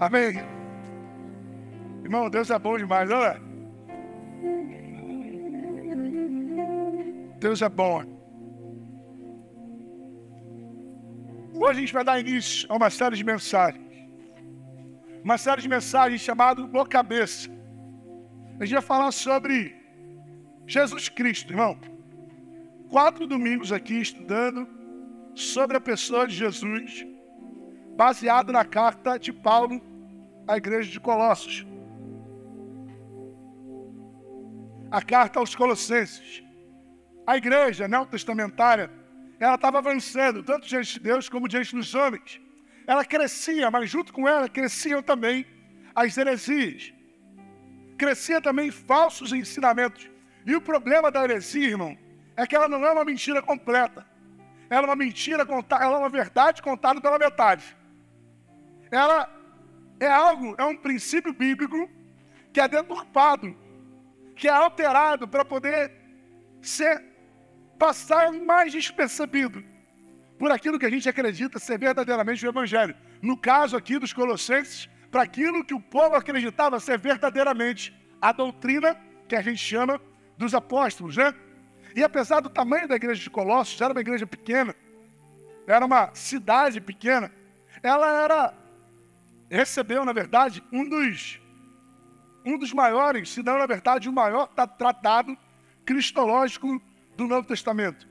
Amém? 0.00 0.32
Irmão, 2.02 2.30
Deus 2.30 2.48
é 2.48 2.58
bom 2.58 2.78
demais, 2.78 3.10
não 3.10 3.22
é? 3.22 3.38
Deus 7.38 7.60
é 7.60 7.68
bom. 7.68 8.02
Hoje 11.54 11.70
a 11.70 11.80
gente 11.80 11.92
vai 11.92 12.02
dar 12.02 12.18
início 12.18 12.66
a 12.72 12.76
uma 12.76 12.88
série 12.88 13.14
de 13.14 13.22
mensagens. 13.22 13.84
Uma 15.22 15.36
série 15.36 15.60
de 15.60 15.68
mensagens 15.68 16.22
chamada 16.22 16.62
O 16.62 16.86
Cabeça. 16.86 17.50
A 18.58 18.64
gente 18.64 18.72
vai 18.72 18.82
falar 18.82 19.12
sobre 19.12 19.76
Jesus 20.66 21.10
Cristo, 21.10 21.52
irmão. 21.52 21.78
Quatro 22.88 23.26
domingos 23.26 23.70
aqui 23.70 24.00
estudando 24.00 24.66
sobre 25.34 25.76
a 25.76 25.80
pessoa 25.80 26.26
de 26.26 26.34
Jesus, 26.34 27.06
baseado 27.98 28.50
na 28.50 28.64
carta 28.64 29.18
de 29.18 29.30
Paulo 29.30 29.89
à 30.50 30.56
igreja 30.56 30.90
de 30.90 30.98
Colossos. 30.98 31.64
A 34.90 35.00
carta 35.00 35.38
aos 35.38 35.54
Colossenses. 35.54 36.42
A 37.24 37.36
igreja 37.36 37.86
neotestamentária, 37.86 38.90
ela 39.38 39.54
estava 39.54 39.78
avançando, 39.78 40.42
tanto 40.42 40.66
diante 40.66 40.94
de 40.94 41.00
Deus 41.00 41.28
como 41.28 41.46
diante 41.46 41.74
dos 41.76 41.94
homens. 41.94 42.40
Ela 42.84 43.04
crescia, 43.04 43.70
mas 43.70 43.88
junto 43.88 44.12
com 44.12 44.26
ela 44.26 44.48
cresciam 44.48 45.00
também 45.00 45.46
as 45.94 46.16
heresias. 46.18 46.92
Crescia 47.96 48.40
também 48.40 48.72
falsos 48.72 49.32
ensinamentos. 49.32 50.10
E 50.44 50.56
o 50.56 50.60
problema 50.60 51.12
da 51.12 51.22
heresia, 51.22 51.68
irmão, 51.68 51.96
é 52.36 52.44
que 52.44 52.56
ela 52.56 52.68
não 52.68 52.84
é 52.84 52.90
uma 52.90 53.04
mentira 53.04 53.40
completa. 53.40 54.04
Ela 54.68 54.82
é 54.82 54.86
uma 54.86 54.96
mentira 54.96 55.46
contada, 55.46 55.84
ela 55.84 55.94
é 55.94 55.98
uma 55.98 56.08
verdade 56.08 56.60
contada 56.60 57.00
pela 57.00 57.18
metade. 57.18 57.76
Ela 58.90 59.39
é 60.00 60.10
algo, 60.10 60.54
é 60.58 60.64
um 60.64 60.76
princípio 60.76 61.32
bíblico 61.32 61.88
que 62.52 62.60
é 62.60 62.66
deturpado, 62.66 63.54
que 64.34 64.48
é 64.48 64.50
alterado 64.50 65.28
para 65.28 65.44
poder 65.44 65.92
ser 66.62 67.04
passar 67.78 68.32
mais 68.32 68.72
despercebido 68.72 69.62
por 70.38 70.50
aquilo 70.50 70.78
que 70.78 70.86
a 70.86 70.90
gente 70.90 71.08
acredita 71.08 71.58
ser 71.58 71.78
verdadeiramente 71.78 72.44
o 72.44 72.48
Evangelho. 72.48 72.96
No 73.20 73.36
caso 73.36 73.76
aqui 73.76 73.98
dos 73.98 74.12
Colossenses, 74.12 74.88
para 75.10 75.22
aquilo 75.22 75.64
que 75.64 75.74
o 75.74 75.80
povo 75.80 76.16
acreditava 76.16 76.80
ser 76.80 76.98
verdadeiramente 76.98 77.94
a 78.20 78.32
doutrina 78.32 78.96
que 79.28 79.36
a 79.36 79.42
gente 79.42 79.58
chama 79.58 80.00
dos 80.38 80.54
apóstolos, 80.54 81.16
né? 81.16 81.34
E 81.94 82.02
apesar 82.02 82.40
do 82.40 82.48
tamanho 82.48 82.88
da 82.88 82.96
igreja 82.96 83.22
de 83.22 83.28
Colossos, 83.28 83.80
era 83.80 83.92
uma 83.92 84.00
igreja 84.00 84.26
pequena, 84.26 84.74
era 85.66 85.84
uma 85.84 86.14
cidade 86.14 86.80
pequena, 86.80 87.30
ela 87.82 88.24
era 88.24 88.54
recebeu, 89.50 90.04
na 90.04 90.12
verdade, 90.12 90.62
um 90.72 90.88
dos 90.88 91.40
um 92.42 92.56
dos 92.56 92.72
maiores, 92.72 93.28
se 93.28 93.42
não, 93.42 93.58
na 93.58 93.66
verdade, 93.66 94.08
o 94.08 94.12
maior 94.12 94.46
tratado 94.78 95.36
cristológico 95.84 96.80
do 97.14 97.26
Novo 97.26 97.46
Testamento. 97.46 98.08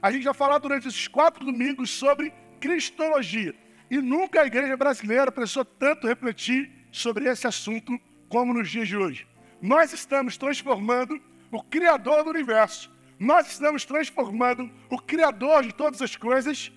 A 0.00 0.10
gente 0.10 0.24
vai 0.24 0.34
falar 0.34 0.58
durante 0.58 0.88
esses 0.88 1.06
quatro 1.06 1.44
domingos 1.44 1.90
sobre 1.90 2.32
cristologia. 2.58 3.54
E 3.88 3.98
nunca 3.98 4.40
a 4.40 4.46
igreja 4.46 4.76
brasileira 4.76 5.30
precisou 5.30 5.64
tanto 5.64 6.08
refletir 6.08 6.72
sobre 6.90 7.28
esse 7.28 7.46
assunto 7.46 7.96
como 8.28 8.52
nos 8.52 8.68
dias 8.68 8.88
de 8.88 8.96
hoje. 8.96 9.28
Nós 9.60 9.92
estamos 9.92 10.36
transformando 10.36 11.22
o 11.52 11.62
Criador 11.62 12.24
do 12.24 12.30
universo 12.30 12.90
nós 13.22 13.52
estamos 13.52 13.84
transformando 13.84 14.68
o 14.90 14.98
Criador 14.98 15.62
de 15.62 15.72
todas 15.72 16.02
as 16.02 16.16
coisas 16.16 16.72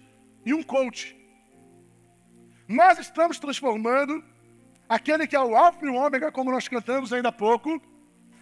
em 0.46 0.54
um 0.54 0.62
coach. 0.62 1.18
Nós 2.68 2.98
estamos 2.98 3.38
transformando 3.38 4.24
aquele 4.90 5.28
que 5.28 5.36
é 5.36 5.40
o 5.40 5.56
Alfa 5.56 5.86
e 5.86 5.90
o 5.90 5.96
Ômega, 5.96 6.32
como 6.32 6.52
nós 6.52 6.68
cantamos 6.68 7.14
ainda 7.14 7.30
há 7.30 7.32
pouco, 7.32 7.82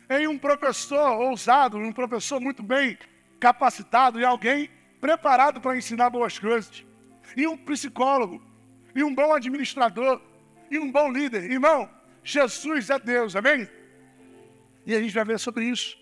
em 0.09 0.27
um 0.27 0.37
professor 0.37 1.19
ousado, 1.21 1.77
um 1.77 1.91
professor 1.91 2.39
muito 2.39 2.63
bem 2.63 2.97
capacitado 3.39 4.19
e 4.19 4.25
alguém 4.25 4.69
preparado 5.01 5.59
para 5.59 5.77
ensinar 5.77 6.09
boas 6.09 6.39
coisas. 6.39 6.85
E 7.35 7.45
um 7.47 7.57
psicólogo, 7.57 8.41
e 8.95 9.03
um 9.03 9.13
bom 9.13 9.33
administrador, 9.33 10.21
e 10.71 10.79
um 10.79 10.91
bom 10.91 11.11
líder. 11.11 11.51
Irmão, 11.51 11.89
Jesus 12.23 12.89
é 12.89 12.99
Deus, 12.99 13.35
amém? 13.35 13.67
E 14.85 14.95
a 14.95 15.01
gente 15.01 15.13
vai 15.13 15.25
ver 15.25 15.39
sobre 15.39 15.65
isso 15.65 15.97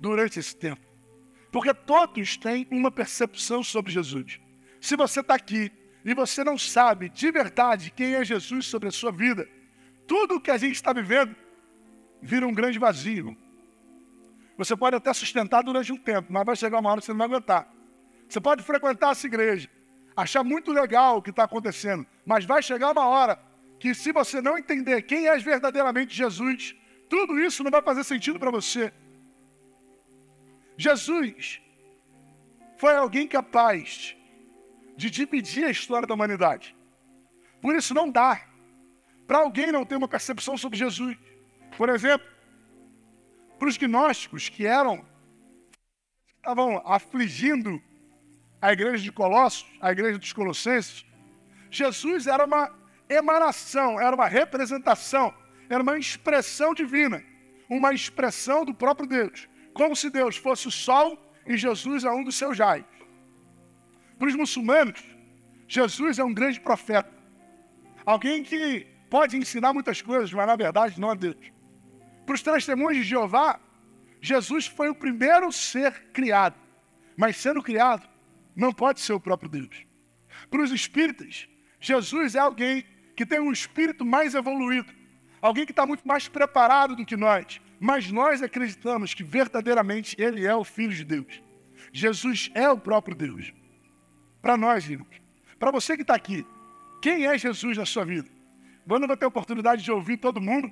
durante 0.00 0.38
esse 0.38 0.56
tempo. 0.56 0.80
Porque 1.52 1.72
todos 1.74 2.36
têm 2.36 2.66
uma 2.70 2.90
percepção 2.90 3.62
sobre 3.62 3.92
Jesus. 3.92 4.40
Se 4.80 4.96
você 4.96 5.20
está 5.20 5.34
aqui 5.34 5.70
e 6.06 6.14
você 6.14 6.44
não 6.44 6.56
sabe 6.56 7.08
de 7.08 7.32
verdade 7.32 7.90
quem 7.90 8.14
é 8.14 8.24
Jesus 8.24 8.66
sobre 8.66 8.88
a 8.88 8.92
sua 8.92 9.10
vida, 9.10 9.48
tudo 10.06 10.36
o 10.36 10.40
que 10.40 10.52
a 10.52 10.56
gente 10.56 10.76
está 10.76 10.92
vivendo 10.92 11.34
vira 12.22 12.46
um 12.46 12.54
grande 12.54 12.78
vazio. 12.78 13.36
Você 14.56 14.76
pode 14.76 14.94
até 14.94 15.12
sustentar 15.12 15.64
durante 15.64 15.92
um 15.92 15.96
tempo, 15.96 16.32
mas 16.32 16.46
vai 16.46 16.54
chegar 16.54 16.78
uma 16.78 16.90
hora 16.90 17.00
que 17.00 17.06
você 17.06 17.12
não 17.12 17.18
vai 17.18 17.26
aguentar. 17.26 17.68
Você 18.28 18.40
pode 18.40 18.62
frequentar 18.62 19.10
essa 19.10 19.26
igreja, 19.26 19.68
achar 20.16 20.44
muito 20.44 20.72
legal 20.72 21.16
o 21.16 21.22
que 21.22 21.30
está 21.30 21.42
acontecendo, 21.42 22.06
mas 22.24 22.44
vai 22.44 22.62
chegar 22.62 22.92
uma 22.92 23.08
hora 23.08 23.36
que, 23.80 23.92
se 23.92 24.12
você 24.12 24.40
não 24.40 24.56
entender 24.56 25.02
quem 25.02 25.26
é 25.26 25.36
verdadeiramente 25.38 26.14
Jesus, 26.14 26.76
tudo 27.10 27.36
isso 27.40 27.64
não 27.64 27.70
vai 27.70 27.82
fazer 27.82 28.04
sentido 28.04 28.38
para 28.38 28.52
você. 28.52 28.92
Jesus 30.76 31.60
foi 32.78 32.94
alguém 32.94 33.26
capaz 33.26 34.15
de 34.96 35.10
dividir 35.10 35.64
a 35.64 35.70
história 35.70 36.06
da 36.06 36.14
humanidade. 36.14 36.76
Por 37.60 37.74
isso 37.74 37.92
não 37.94 38.10
dá 38.10 38.40
para 39.26 39.38
alguém 39.38 39.72
não 39.72 39.84
ter 39.84 39.96
uma 39.96 40.08
percepção 40.08 40.56
sobre 40.56 40.78
Jesus. 40.78 41.16
Por 41.76 41.88
exemplo, 41.88 42.26
para 43.58 43.68
os 43.68 43.76
gnósticos 43.76 44.48
que 44.48 44.66
eram 44.66 45.04
estavam 46.36 46.80
afligindo 46.86 47.82
a 48.62 48.72
igreja 48.72 49.02
de 49.02 49.12
Colossos, 49.12 49.66
a 49.80 49.90
igreja 49.90 50.18
dos 50.18 50.32
Colossenses, 50.32 51.04
Jesus 51.70 52.26
era 52.26 52.44
uma 52.44 52.72
emanação, 53.08 54.00
era 54.00 54.14
uma 54.14 54.26
representação, 54.26 55.34
era 55.68 55.82
uma 55.82 55.98
expressão 55.98 56.72
divina, 56.72 57.22
uma 57.68 57.92
expressão 57.92 58.64
do 58.64 58.72
próprio 58.72 59.08
Deus 59.08 59.48
como 59.76 59.94
se 59.94 60.08
Deus 60.08 60.36
fosse 60.38 60.66
o 60.66 60.70
sol 60.70 61.18
e 61.46 61.56
Jesus 61.56 62.02
é 62.02 62.10
um 62.10 62.24
dos 62.24 62.34
seus 62.34 62.56
jais. 62.56 62.82
Para 64.18 64.28
os 64.28 64.34
muçulmanos, 64.34 65.02
Jesus 65.68 66.18
é 66.18 66.24
um 66.24 66.32
grande 66.32 66.60
profeta. 66.60 67.10
Alguém 68.04 68.42
que 68.42 68.86
pode 69.10 69.36
ensinar 69.36 69.72
muitas 69.72 70.00
coisas, 70.00 70.32
mas 70.32 70.46
na 70.46 70.56
verdade 70.56 71.00
não 71.00 71.12
é 71.12 71.16
Deus. 71.16 71.52
Para 72.24 72.34
os 72.34 72.42
testemunhos 72.42 72.98
de 72.98 73.04
Jeová, 73.04 73.60
Jesus 74.20 74.66
foi 74.66 74.88
o 74.88 74.94
primeiro 74.94 75.52
ser 75.52 75.92
criado. 76.12 76.56
Mas 77.16 77.36
sendo 77.36 77.62
criado, 77.62 78.08
não 78.54 78.72
pode 78.72 79.00
ser 79.00 79.12
o 79.12 79.20
próprio 79.20 79.50
Deus. 79.50 79.86
Para 80.50 80.62
os 80.62 80.70
espíritas, 80.70 81.48
Jesus 81.80 82.34
é 82.34 82.38
alguém 82.38 82.84
que 83.14 83.26
tem 83.26 83.40
um 83.40 83.52
espírito 83.52 84.04
mais 84.04 84.34
evoluído. 84.34 84.92
Alguém 85.40 85.64
que 85.64 85.72
está 85.72 85.86
muito 85.86 86.06
mais 86.06 86.28
preparado 86.28 86.96
do 86.96 87.04
que 87.04 87.16
nós. 87.16 87.60
Mas 87.78 88.10
nós 88.10 88.42
acreditamos 88.42 89.14
que 89.14 89.22
verdadeiramente 89.22 90.16
Ele 90.18 90.46
é 90.46 90.54
o 90.54 90.64
Filho 90.64 90.92
de 90.92 91.04
Deus. 91.04 91.42
Jesus 91.92 92.50
é 92.54 92.68
o 92.68 92.78
próprio 92.78 93.14
Deus. 93.14 93.52
Para 94.46 94.56
nós, 94.56 94.88
irmãos. 94.88 95.20
Para 95.58 95.72
você 95.72 95.96
que 95.96 96.02
está 96.02 96.14
aqui, 96.14 96.46
quem 97.02 97.26
é 97.26 97.36
Jesus 97.36 97.76
na 97.76 97.84
sua 97.84 98.04
vida? 98.04 98.28
Eu 98.88 99.00
não 99.00 99.08
vou 99.08 99.16
ter 99.16 99.26
oportunidade 99.26 99.82
de 99.82 99.90
ouvir 99.90 100.18
todo 100.18 100.40
mundo 100.40 100.70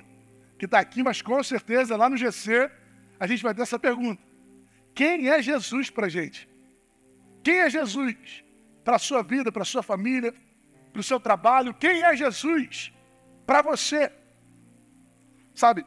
que 0.57 0.67
está 0.67 0.79
aqui, 0.79 1.03
mas 1.03 1.21
com 1.21 1.43
certeza 1.43 1.97
lá 1.97 2.09
no 2.09 2.17
GC 2.17 2.71
a 3.19 3.27
gente 3.27 3.43
vai 3.43 3.53
ter 3.53 3.63
essa 3.63 3.77
pergunta. 3.77 4.23
Quem 4.95 5.29
é 5.29 5.43
Jesus 5.43 5.91
para 5.91 6.07
a 6.07 6.09
gente? 6.09 6.49
Quem 7.43 7.57
é 7.63 7.69
Jesus 7.69 8.45
para 8.85 8.95
a 8.95 8.99
sua 9.01 9.25
vida, 9.25 9.51
para 9.51 9.63
a 9.63 9.65
sua 9.65 9.83
família, 9.83 10.33
para 10.93 11.01
o 11.01 11.03
seu 11.03 11.19
trabalho? 11.19 11.75
Quem 11.75 12.01
é 12.05 12.17
Jesus 12.17 12.93
para 13.45 13.61
você? 13.61 14.13
Sabe, 15.53 15.85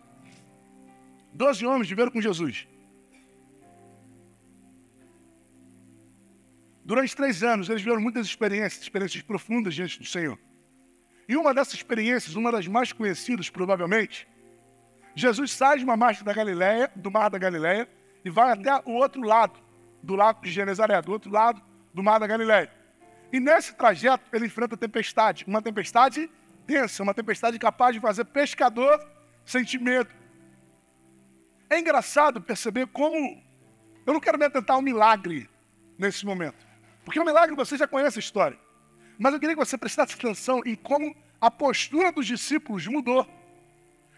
Doze 1.31 1.65
homens 1.65 1.87
viveram 1.87 2.11
com 2.11 2.19
Jesus. 2.19 2.67
Durante 6.87 7.13
três 7.13 7.43
anos, 7.43 7.67
eles 7.67 7.81
viveram 7.81 8.01
muitas 8.01 8.25
experiências, 8.25 8.81
experiências 8.81 9.21
profundas 9.21 9.75
diante 9.75 9.99
do 9.99 10.05
Senhor. 10.05 10.39
E 11.27 11.35
uma 11.35 11.53
dessas 11.53 11.73
experiências, 11.73 12.33
uma 12.37 12.49
das 12.49 12.65
mais 12.65 12.93
conhecidas, 12.93 13.49
provavelmente, 13.49 14.25
Jesus 15.13 15.51
sai 15.51 15.79
de 15.79 15.83
uma 15.83 15.97
marcha 15.97 16.23
da 16.23 16.31
Galileia, 16.31 16.89
do 16.95 17.11
mar 17.11 17.29
da 17.29 17.37
Galileia, 17.37 17.89
e 18.23 18.29
vai 18.29 18.53
até 18.53 18.73
o 18.85 18.93
outro 18.93 19.21
lado 19.21 19.59
do 20.01 20.15
lago 20.15 20.41
de 20.41 20.49
Genezaré, 20.49 21.01
do 21.01 21.11
outro 21.11 21.29
lado 21.29 21.61
do 21.93 22.01
mar 22.01 22.21
da 22.21 22.25
Galileia. 22.25 22.71
E 23.33 23.39
nesse 23.41 23.75
trajeto, 23.75 24.23
ele 24.31 24.45
enfrenta 24.45 24.77
tempestade, 24.77 25.43
uma 25.45 25.61
tempestade 25.61 26.31
densa, 26.65 27.03
uma 27.03 27.13
tempestade 27.13 27.59
capaz 27.59 27.95
de 27.95 27.99
fazer 27.99 28.23
pescador 28.23 28.97
sentir 29.43 29.81
medo. 29.81 30.09
É 31.69 31.77
engraçado 31.77 32.39
perceber 32.39 32.87
como. 32.87 33.43
Eu 34.05 34.13
não 34.13 34.21
quero 34.21 34.37
me 34.39 34.45
atentar 34.45 34.77
ao 34.77 34.81
milagre 34.81 35.49
nesse 35.99 36.25
momento. 36.25 36.66
Porque 37.07 37.21
o 37.21 37.23
milagre 37.23 37.55
você 37.55 37.77
já 37.77 37.87
conhece 37.87 38.19
a 38.19 38.25
história. 38.25 38.59
Mas 39.17 39.33
eu 39.33 39.39
queria 39.39 39.55
que 39.55 39.65
você 39.65 39.77
prestasse 39.77 40.13
atenção 40.13 40.61
em 40.65 40.75
como 40.75 41.15
a 41.39 41.49
postura 41.49 42.11
dos 42.11 42.27
discípulos 42.27 42.85
mudou. 42.85 43.25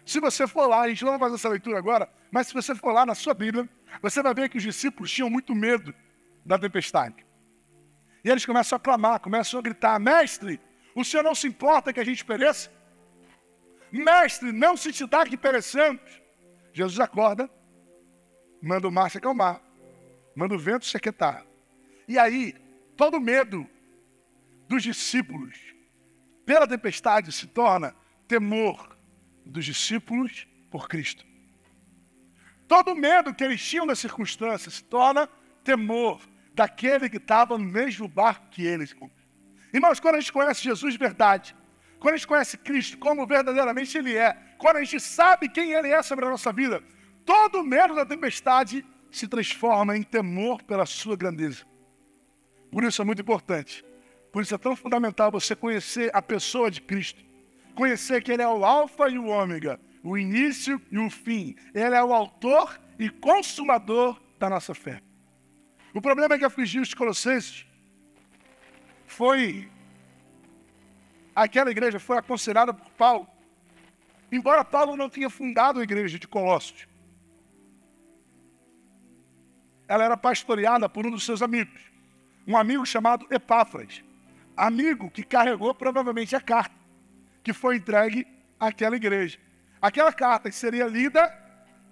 Se 0.04 0.18
você 0.18 0.44
for 0.44 0.66
lá, 0.66 0.80
a 0.80 0.88
gente 0.88 1.04
não 1.04 1.12
vai 1.12 1.20
fazer 1.20 1.34
essa 1.36 1.48
leitura 1.48 1.78
agora, 1.78 2.12
mas 2.32 2.48
se 2.48 2.52
você 2.52 2.74
for 2.74 2.90
lá 2.90 3.06
na 3.06 3.14
sua 3.14 3.32
Bíblia, 3.32 3.68
você 4.02 4.20
vai 4.20 4.34
ver 4.34 4.48
que 4.48 4.56
os 4.56 4.64
discípulos 4.64 5.08
tinham 5.08 5.30
muito 5.30 5.54
medo 5.54 5.94
da 6.44 6.58
tempestade. 6.58 7.24
E 8.24 8.28
eles 8.28 8.44
começam 8.44 8.74
a 8.74 8.80
clamar, 8.80 9.20
começam 9.20 9.60
a 9.60 9.62
gritar: 9.62 9.96
Mestre, 10.00 10.60
o 10.92 11.04
Senhor 11.04 11.22
não 11.22 11.36
se 11.36 11.46
importa 11.46 11.92
que 11.92 12.00
a 12.00 12.04
gente 12.04 12.24
pereça? 12.24 12.72
Mestre, 13.92 14.50
não 14.50 14.76
se 14.76 14.92
te 14.92 15.06
dá 15.06 15.24
que 15.24 15.36
pereçamos. 15.36 16.02
Jesus 16.72 16.98
acorda, 16.98 17.48
manda 18.60 18.88
o 18.88 18.90
mar 18.90 19.12
se 19.12 19.18
acalmar, 19.18 19.62
manda 20.34 20.56
o 20.56 20.58
vento 20.58 20.86
se 20.86 20.96
aquietar. 20.96 21.46
E 22.08 22.18
aí, 22.18 22.56
todo 23.00 23.18
medo 23.18 23.66
dos 24.68 24.82
discípulos 24.82 25.58
pela 26.44 26.68
tempestade 26.68 27.32
se 27.32 27.46
torna 27.46 27.96
temor 28.28 28.94
dos 29.42 29.64
discípulos 29.64 30.46
por 30.70 30.86
Cristo. 30.86 31.24
Todo 32.68 32.94
medo 32.94 33.34
que 33.34 33.42
eles 33.42 33.66
tinham 33.66 33.86
das 33.86 34.00
circunstâncias 34.00 34.74
se 34.74 34.84
torna 34.84 35.26
temor 35.64 36.20
daquele 36.52 37.08
que 37.08 37.16
estava 37.16 37.56
no 37.56 37.64
mesmo 37.64 38.06
barco 38.06 38.50
que 38.50 38.66
eles. 38.66 38.94
Irmãos, 39.72 39.98
quando 39.98 40.16
a 40.16 40.20
gente 40.20 40.34
conhece 40.34 40.62
Jesus 40.62 40.92
de 40.92 40.98
verdade, 40.98 41.56
quando 41.98 42.12
a 42.12 42.16
gente 42.18 42.28
conhece 42.28 42.58
Cristo 42.58 42.98
como 42.98 43.26
verdadeiramente 43.26 43.96
Ele 43.96 44.14
é, 44.14 44.34
quando 44.58 44.76
a 44.76 44.84
gente 44.84 45.00
sabe 45.00 45.48
quem 45.48 45.72
Ele 45.72 45.88
é 45.88 46.02
sobre 46.02 46.26
a 46.26 46.28
nossa 46.28 46.52
vida, 46.52 46.84
todo 47.24 47.64
medo 47.64 47.94
da 47.94 48.04
tempestade 48.04 48.84
se 49.10 49.26
transforma 49.26 49.96
em 49.96 50.02
temor 50.02 50.62
pela 50.64 50.84
sua 50.84 51.16
grandeza. 51.16 51.69
Por 52.70 52.84
isso 52.84 53.02
é 53.02 53.04
muito 53.04 53.22
importante. 53.22 53.84
Por 54.32 54.42
isso 54.42 54.54
é 54.54 54.58
tão 54.58 54.76
fundamental 54.76 55.30
você 55.30 55.56
conhecer 55.56 56.10
a 56.14 56.22
pessoa 56.22 56.70
de 56.70 56.80
Cristo. 56.80 57.22
Conhecer 57.74 58.22
que 58.22 58.32
Ele 58.32 58.42
é 58.42 58.48
o 58.48 58.64
Alfa 58.64 59.08
e 59.08 59.18
o 59.18 59.26
Ômega, 59.26 59.80
o 60.02 60.16
início 60.16 60.80
e 60.90 60.98
o 60.98 61.10
fim. 61.10 61.56
Ele 61.74 61.94
é 61.94 62.02
o 62.02 62.12
autor 62.12 62.80
e 62.98 63.08
consumador 63.08 64.20
da 64.38 64.48
nossa 64.48 64.74
fé. 64.74 65.00
O 65.92 66.00
problema 66.00 66.34
é 66.34 66.38
que 66.38 66.44
afligiu 66.44 66.82
os 66.82 66.94
colossenses 66.94 67.66
foi 69.06 69.68
aquela 71.34 71.70
igreja 71.70 71.98
foi 71.98 72.16
aconselhada 72.18 72.72
por 72.72 72.90
Paulo. 72.92 73.28
Embora 74.30 74.64
Paulo 74.64 74.96
não 74.96 75.08
tenha 75.08 75.28
fundado 75.28 75.80
a 75.80 75.82
igreja 75.82 76.18
de 76.18 76.28
Colossos, 76.28 76.86
ela 79.88 80.04
era 80.04 80.16
pastoreada 80.16 80.88
por 80.88 81.04
um 81.04 81.10
dos 81.10 81.24
seus 81.24 81.42
amigos, 81.42 81.89
um 82.46 82.56
amigo 82.56 82.84
chamado 82.84 83.26
Epáfras, 83.30 84.02
amigo 84.56 85.10
que 85.10 85.22
carregou 85.22 85.74
provavelmente 85.74 86.34
a 86.34 86.40
carta 86.40 86.74
que 87.42 87.52
foi 87.52 87.76
entregue 87.76 88.26
àquela 88.58 88.96
igreja. 88.96 89.38
Aquela 89.80 90.12
carta 90.12 90.50
seria 90.52 90.86
lida 90.86 91.28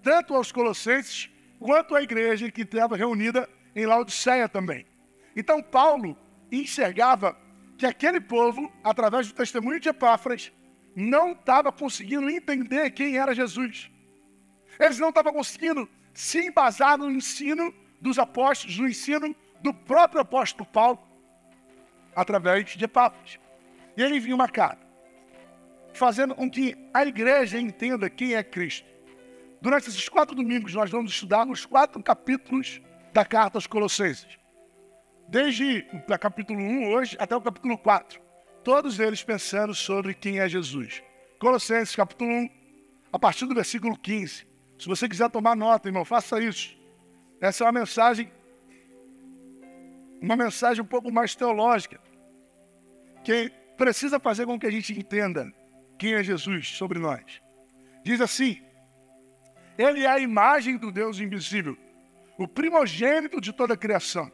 tanto 0.03 0.35
aos 0.35 0.53
colossenses 0.53 1.31
quanto 1.59 1.95
à 1.95 2.03
igreja 2.03 2.51
que 2.51 2.63
estava 2.63 2.97
reunida 2.97 3.49
em 3.75 3.87
Laodiceia 3.87 4.49
também. 4.49 4.87
Então 5.35 5.63
Paulo 5.63 6.17
enxergava 6.51 7.37
que 7.77 7.87
aquele 7.87 8.21
povo, 8.21 8.73
através 8.83 9.29
do 9.29 9.35
testemunho 9.35 9.81
de 9.81 9.89
Epáfras, 9.89 10.53
não 10.95 11.33
estava 11.33 11.71
conseguindo 11.71 12.29
entender 12.29 12.91
quem 12.91 13.17
era 13.17 13.35
Jesus. 13.35 13.91
Eles 14.79 14.99
não 14.99 15.11
estavam 15.11 15.33
conseguindo 15.33 15.89
se 16.13 16.47
embasar 16.47 16.99
no 16.99 17.11
ensino 17.11 17.73
dos 18.01 18.19
apóstolos, 18.19 18.79
no 18.79 18.89
ensino 18.89 19.35
do 19.61 19.73
próprio 19.73 20.21
apóstolo 20.21 20.69
Paulo, 20.69 20.99
através 22.15 22.77
de 22.77 22.85
Epáfras. 22.85 23.39
E 23.97 24.03
ele 24.03 24.17
envia 24.17 24.35
uma 24.35 24.49
carta, 24.49 24.87
fazendo 25.93 26.35
com 26.35 26.51
que 26.51 26.77
a 26.95 27.05
igreja 27.05 27.61
entenda 27.61 28.09
quem 28.09 28.35
é 28.35 28.43
Cristo. 28.43 28.89
Durante 29.61 29.89
esses 29.89 30.09
quatro 30.09 30.37
domingos, 30.37 30.75
nós 30.75 30.91
vamos 30.91 31.13
estudar 31.13 31.47
os 31.49 31.67
quatro 31.67 32.03
capítulos 32.03 32.81
da 33.13 33.25
carta 33.25 33.59
aos 33.59 33.67
Colossenses 33.67 34.39
desde 35.29 35.87
o 35.93 36.19
capítulo 36.19 36.59
1 36.59 36.91
hoje 36.91 37.17
até 37.21 37.37
o 37.37 37.41
capítulo 37.41 37.77
4. 37.77 38.19
Todos 38.65 38.99
eles 38.99 39.23
pensando 39.23 39.75
sobre 39.75 40.15
quem 40.15 40.41
é 40.41 40.49
Jesus. 40.49 41.03
Colossenses 41.39 41.95
capítulo 41.95 42.31
1, 42.31 42.51
a 43.13 43.19
partir 43.19 43.47
do 43.47 43.55
versículo 43.55 43.97
15. 43.97 44.47
Se 44.79 44.87
você 44.87 45.09
quiser 45.09 45.31
tomar 45.31 45.55
nota, 45.55 45.89
irmão, 45.89 46.05
faça 46.05 46.41
isso. 46.41 46.77
Essa 47.41 47.63
é 47.63 47.67
uma 47.67 47.81
mensagem, 47.81 48.33
uma 50.21 50.37
mensagem 50.37 50.83
um 50.83 50.87
pouco 50.87 51.13
mais 51.13 51.35
teológica, 51.35 52.01
que 53.25 53.51
precisa 53.77 54.19
fazer 54.19 54.47
com 54.47 54.59
que 54.59 54.67
a 54.67 54.71
gente 54.71 54.93
entenda 54.99 55.53
quem 55.99 56.15
é 56.15 56.23
Jesus 56.23 56.69
sobre 56.71 56.99
nós. 56.99 57.43
Diz 58.05 58.21
assim: 58.21 58.63
Ele 59.77 60.05
é 60.05 60.09
a 60.09 60.19
imagem 60.19 60.77
do 60.77 60.91
Deus 60.91 61.21
invisível, 61.21 61.77
o 62.39 62.47
primogênito 62.49 63.41
de 63.41 63.53
toda 63.53 63.75
a 63.75 63.77
criação 63.77 64.31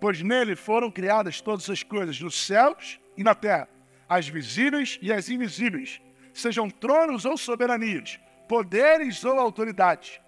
pois 0.00 0.22
nele 0.22 0.56
foram 0.56 0.90
criadas 0.90 1.40
todas 1.40 1.68
as 1.68 1.82
coisas 1.82 2.18
nos 2.20 2.34
céus 2.46 2.98
e 3.16 3.22
na 3.22 3.34
terra, 3.34 3.68
as 4.08 4.26
visíveis 4.26 4.98
e 5.02 5.12
as 5.12 5.28
invisíveis, 5.28 6.00
sejam 6.32 6.70
tronos 6.70 7.26
ou 7.26 7.36
soberanias, 7.36 8.18
poderes 8.48 9.22
ou 9.24 9.38
autoridades. 9.38 10.18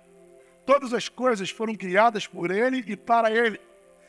Todas 0.67 0.93
as 0.93 1.09
coisas 1.09 1.51
foram 1.51 1.75
criadas 1.75 2.27
por 2.27 2.51
ele 2.51 2.85
e 2.87 2.97
para 2.97 3.33
ele. 3.33 3.59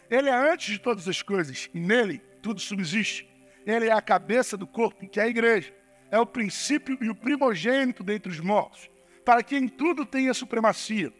Ele 0.10 0.30
é 0.30 0.52
antes 0.52 0.74
de 0.74 0.80
todas 0.80 1.08
as 1.08 1.22
coisas 1.22 1.70
e 1.74 1.80
nele 1.80 2.22
tudo 2.42 2.60
subsiste. 2.60 3.28
Ele 3.66 3.88
é 3.88 3.92
a 3.92 4.02
cabeça 4.02 4.58
do 4.58 4.68
corpo, 4.68 5.08
que 5.08 5.20
é 5.20 5.24
a 5.24 5.28
igreja. 5.28 5.74
É 6.12 6.20
o 6.20 6.26
princípio 6.26 6.98
e 7.02 7.10
o 7.10 7.16
primogênito 7.16 8.04
dentre 8.04 8.32
os 8.32 8.40
mortos, 8.40 8.90
para 9.26 9.42
que 9.42 9.56
em 9.56 9.68
tudo 9.68 10.06
tenha 10.06 10.34
supremacia, 10.34 11.12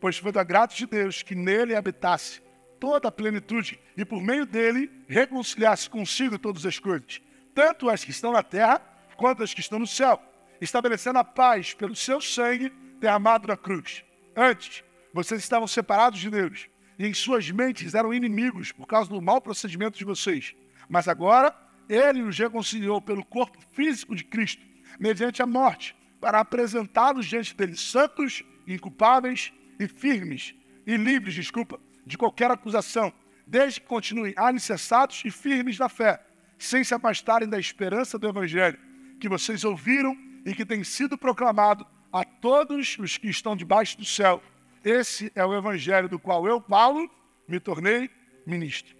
pois 0.00 0.18
foi 0.18 0.32
da 0.32 0.42
graça 0.42 0.74
de 0.74 0.86
Deus 0.86 1.22
que 1.22 1.34
nele 1.34 1.76
habitasse 1.76 2.40
toda 2.80 3.08
a 3.08 3.12
plenitude 3.12 3.78
e 3.96 4.04
por 4.04 4.20
meio 4.20 4.46
dele 4.46 4.90
reconciliasse 5.06 5.88
consigo 5.88 6.38
todas 6.38 6.64
as 6.64 6.78
coisas, 6.78 7.20
tanto 7.54 7.88
as 7.88 8.02
que 8.02 8.10
estão 8.10 8.32
na 8.32 8.42
terra 8.42 8.80
quanto 9.16 9.42
as 9.42 9.52
que 9.52 9.60
estão 9.60 9.78
no 9.78 9.86
céu, 9.86 10.20
estabelecendo 10.60 11.18
a 11.18 11.24
paz 11.24 11.74
pelo 11.74 11.94
seu 11.94 12.20
sangue 12.20 12.72
derramado 12.98 13.46
na 13.46 13.56
cruz. 13.56 14.02
Antes, 14.34 14.82
vocês 15.12 15.40
estavam 15.40 15.68
separados 15.68 16.18
de 16.18 16.30
Deus 16.30 16.68
e 17.00 17.06
em 17.06 17.14
suas 17.14 17.50
mentes 17.50 17.94
eram 17.94 18.12
inimigos 18.12 18.72
por 18.72 18.86
causa 18.86 19.08
do 19.08 19.22
mau 19.22 19.40
procedimento 19.40 19.96
de 19.96 20.04
vocês. 20.04 20.54
Mas 20.86 21.08
agora, 21.08 21.56
ele 21.88 22.20
os 22.20 22.38
reconciliou 22.38 23.00
pelo 23.00 23.24
corpo 23.24 23.58
físico 23.72 24.14
de 24.14 24.22
Cristo, 24.22 24.62
mediante 24.98 25.40
a 25.40 25.46
morte, 25.46 25.96
para 26.20 26.40
apresentá-los 26.40 27.24
diante 27.24 27.56
dele 27.56 27.74
santos, 27.74 28.44
inculpáveis 28.68 29.50
e 29.78 29.88
firmes, 29.88 30.54
e 30.86 30.94
livres, 30.98 31.32
desculpa, 31.32 31.80
de 32.04 32.18
qualquer 32.18 32.50
acusação, 32.50 33.10
desde 33.46 33.80
que 33.80 33.86
continuem 33.86 34.34
alicerçados 34.36 35.22
e 35.24 35.30
firmes 35.30 35.78
na 35.78 35.88
fé, 35.88 36.22
sem 36.58 36.84
se 36.84 36.94
afastarem 36.94 37.48
da 37.48 37.58
esperança 37.58 38.18
do 38.18 38.28
Evangelho, 38.28 38.78
que 39.18 39.26
vocês 39.26 39.64
ouviram 39.64 40.14
e 40.44 40.54
que 40.54 40.66
tem 40.66 40.84
sido 40.84 41.16
proclamado 41.16 41.86
a 42.12 42.24
todos 42.24 42.98
os 42.98 43.16
que 43.16 43.28
estão 43.28 43.56
debaixo 43.56 43.96
do 43.96 44.04
céu. 44.04 44.42
Esse 44.84 45.30
é 45.34 45.44
o 45.44 45.54
Evangelho 45.54 46.08
do 46.08 46.18
qual 46.18 46.46
eu, 46.46 46.60
Paulo, 46.60 47.10
me 47.46 47.60
tornei 47.60 48.10
ministro. 48.46 48.96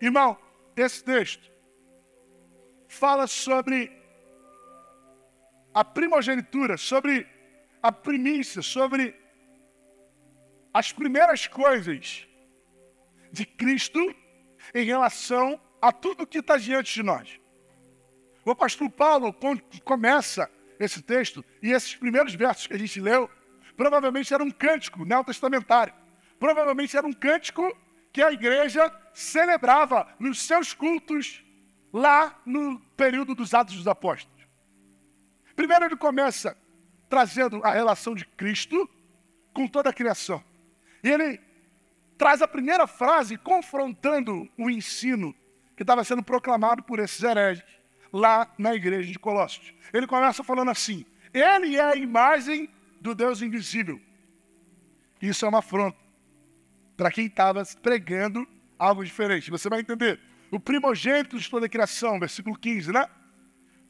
Irmão, 0.00 0.36
esse 0.76 1.02
texto 1.02 1.50
fala 2.88 3.26
sobre 3.26 3.90
a 5.72 5.84
primogenitura, 5.84 6.76
sobre 6.76 7.26
a 7.82 7.90
primícia, 7.90 8.62
sobre 8.62 9.14
as 10.72 10.92
primeiras 10.92 11.46
coisas 11.46 12.26
de 13.32 13.46
Cristo 13.46 14.14
em 14.74 14.84
relação 14.84 15.60
a 15.80 15.92
tudo 15.92 16.26
que 16.26 16.38
está 16.38 16.56
diante 16.56 16.94
de 16.94 17.02
nós. 17.02 17.40
O 18.44 18.50
apóstolo 18.50 18.90
Paulo 18.90 19.34
começa 19.84 20.50
esse 20.78 21.00
texto, 21.02 21.44
e 21.62 21.72
esses 21.72 21.94
primeiros 21.94 22.34
versos 22.34 22.66
que 22.66 22.74
a 22.74 22.78
gente 22.78 23.00
leu, 23.00 23.30
provavelmente 23.76 24.32
era 24.32 24.42
um 24.42 24.50
cântico 24.50 25.04
neotestamentário. 25.04 25.94
Provavelmente 26.38 26.96
era 26.96 27.06
um 27.06 27.12
cântico 27.12 27.76
que 28.12 28.22
a 28.22 28.32
igreja 28.32 28.92
celebrava 29.12 30.06
nos 30.18 30.42
seus 30.42 30.72
cultos 30.72 31.44
lá 31.92 32.38
no 32.44 32.78
período 32.96 33.34
dos 33.34 33.54
Atos 33.54 33.76
dos 33.76 33.88
Apóstolos. 33.88 34.46
Primeiro 35.54 35.86
ele 35.86 35.96
começa 35.96 36.56
trazendo 37.08 37.64
a 37.64 37.70
relação 37.70 38.14
de 38.14 38.26
Cristo 38.26 38.88
com 39.52 39.66
toda 39.66 39.90
a 39.90 39.92
criação. 39.92 40.42
E 41.02 41.10
ele 41.10 41.40
traz 42.18 42.42
a 42.42 42.48
primeira 42.48 42.86
frase 42.86 43.36
confrontando 43.36 44.48
o 44.58 44.68
ensino 44.68 45.34
que 45.76 45.82
estava 45.82 46.04
sendo 46.04 46.22
proclamado 46.22 46.82
por 46.82 46.98
esses 46.98 47.22
hereges 47.22 47.64
lá 48.12 48.52
na 48.58 48.74
igreja 48.74 49.10
de 49.10 49.18
Colossos. 49.18 49.74
Ele 49.92 50.06
começa 50.06 50.42
falando 50.42 50.70
assim: 50.70 51.04
Ele 51.32 51.76
é 51.76 51.84
a 51.84 51.96
imagem 51.96 52.68
do 53.06 53.14
Deus 53.14 53.40
invisível. 53.40 54.00
Isso 55.22 55.44
é 55.46 55.48
uma 55.48 55.60
afronta 55.60 55.96
para 56.96 57.10
quem 57.10 57.26
estava 57.26 57.62
pregando 57.80 58.46
algo 58.78 59.04
diferente. 59.04 59.50
Você 59.50 59.68
vai 59.68 59.80
entender. 59.80 60.18
O 60.50 60.58
primogênito 60.58 61.38
de 61.38 61.48
toda 61.48 61.66
a 61.66 61.68
criação, 61.68 62.18
versículo 62.18 62.58
15, 62.58 62.92
né? 62.92 63.08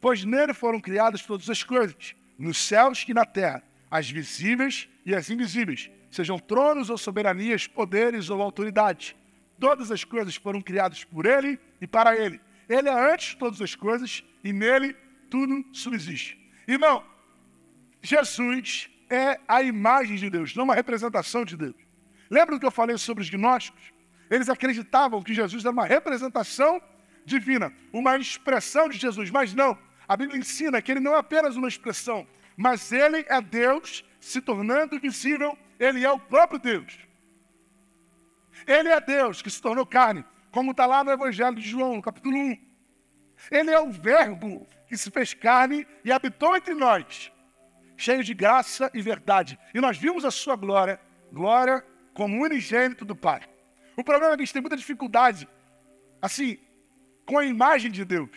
Pois 0.01 0.25
nele 0.25 0.53
foram 0.53 0.81
criadas 0.81 1.23
todas 1.23 1.49
as 1.49 1.63
coisas, 1.63 2.15
nos 2.39 2.59
céus 2.59 3.05
e 3.09 3.15
na 3.15 3.25
terra, 3.25 3.63
as 3.91 4.11
visíveis 4.11 4.89
e 5.05 5.15
as 5.15 5.31
invisíveis, 5.31 5.91
sejam 6.11 6.39
tronos 6.39 6.91
ou 6.91 6.99
soberanias, 6.99 7.67
poderes 7.67 8.29
ou 8.29 8.43
autoridades. 8.43 9.15
Todas 9.59 9.91
as 9.91 10.05
coisas 10.05 10.37
foram 10.37 10.61
criadas 10.61 11.05
por 11.05 11.25
ele 11.25 11.59
e 11.81 11.87
para 11.87 12.17
ele. 12.17 12.41
Ele 12.69 12.89
é 12.89 13.13
antes 13.13 13.31
de 13.31 13.37
todas 13.37 13.61
as 13.63 13.75
coisas 13.75 14.23
e 14.45 14.53
nele 14.53 14.95
tudo 15.31 15.65
subsiste. 15.73 16.39
Irmão, 16.69 17.03
Jesus 18.03 18.91
é 19.11 19.41
a 19.47 19.63
imagem 19.63 20.17
de 20.17 20.31
Deus, 20.31 20.55
não 20.55 20.65
uma 20.65 20.75
representação 20.75 21.45
de 21.45 21.57
Deus. 21.57 21.77
Lembra 22.31 22.57
do 22.57 22.61
que 22.61 22.67
eu 22.67 22.71
falei 22.71 22.99
sobre 22.99 23.23
os 23.23 23.31
gnósticos? 23.31 23.93
Eles 24.31 24.49
acreditavam 24.49 25.23
que 25.23 25.35
Jesus 25.35 25.65
era 25.65 25.73
uma 25.73 25.87
representação 25.87 26.81
divina, 27.25 27.73
uma 27.93 28.17
expressão 28.17 28.89
de 28.89 28.99
Jesus, 28.99 29.31
mas 29.31 29.55
não. 29.55 29.79
A 30.09 30.17
Bíblia 30.17 30.39
ensina 30.39 30.81
que 30.81 30.91
ele 30.91 31.01
não 31.01 31.15
é 31.15 31.19
apenas 31.19 31.57
uma 31.57 31.69
expressão, 31.69 32.27
mas 32.57 32.93
ele 32.93 33.25
é 33.29 33.41
Deus 33.41 34.05
se 34.21 34.41
tornando 34.41 34.99
visível, 34.99 35.57
ele 35.79 36.05
é 36.05 36.11
o 36.11 36.19
próprio 36.19 36.59
Deus. 36.59 36.99
Ele 38.67 38.89
é 38.89 39.01
Deus 39.01 39.43
que 39.43 39.51
se 39.51 39.61
tornou 39.61 39.85
carne, 39.85 40.25
como 40.51 40.71
está 40.71 40.87
lá 40.87 41.05
no 41.05 41.11
Evangelho 41.11 41.57
de 41.57 41.69
João, 41.69 42.01
capítulo 42.01 42.37
1. 42.37 42.59
Ele 43.51 43.71
é 43.71 43.79
o 43.79 43.91
Verbo 43.91 44.67
que 44.89 44.97
se 44.97 45.11
fez 45.11 45.35
carne 45.35 45.87
e 46.05 46.11
habitou 46.11 46.57
entre 46.57 46.75
nós, 46.75 47.31
cheio 47.97 48.23
de 48.23 48.35
graça 48.35 48.91
e 48.93 49.01
verdade. 49.01 49.59
E 49.75 49.81
nós 49.81 49.97
vimos 49.97 50.25
a 50.25 50.31
sua 50.31 50.57
glória, 50.57 51.01
glória 51.33 51.85
como 52.15 52.43
unigênito 52.43 53.05
do 53.05 53.17
Pai. 53.17 53.43
O 53.97 54.05
problema 54.05 54.33
é 54.33 54.37
que 54.37 54.43
a 54.43 54.45
gente 54.45 54.53
tem 54.53 54.63
muita 54.63 54.77
dificuldade, 54.77 55.49
assim, 56.21 56.59
com 57.25 57.39
a 57.39 57.45
imagem 57.45 57.91
de 57.91 58.05
Deus. 58.05 58.31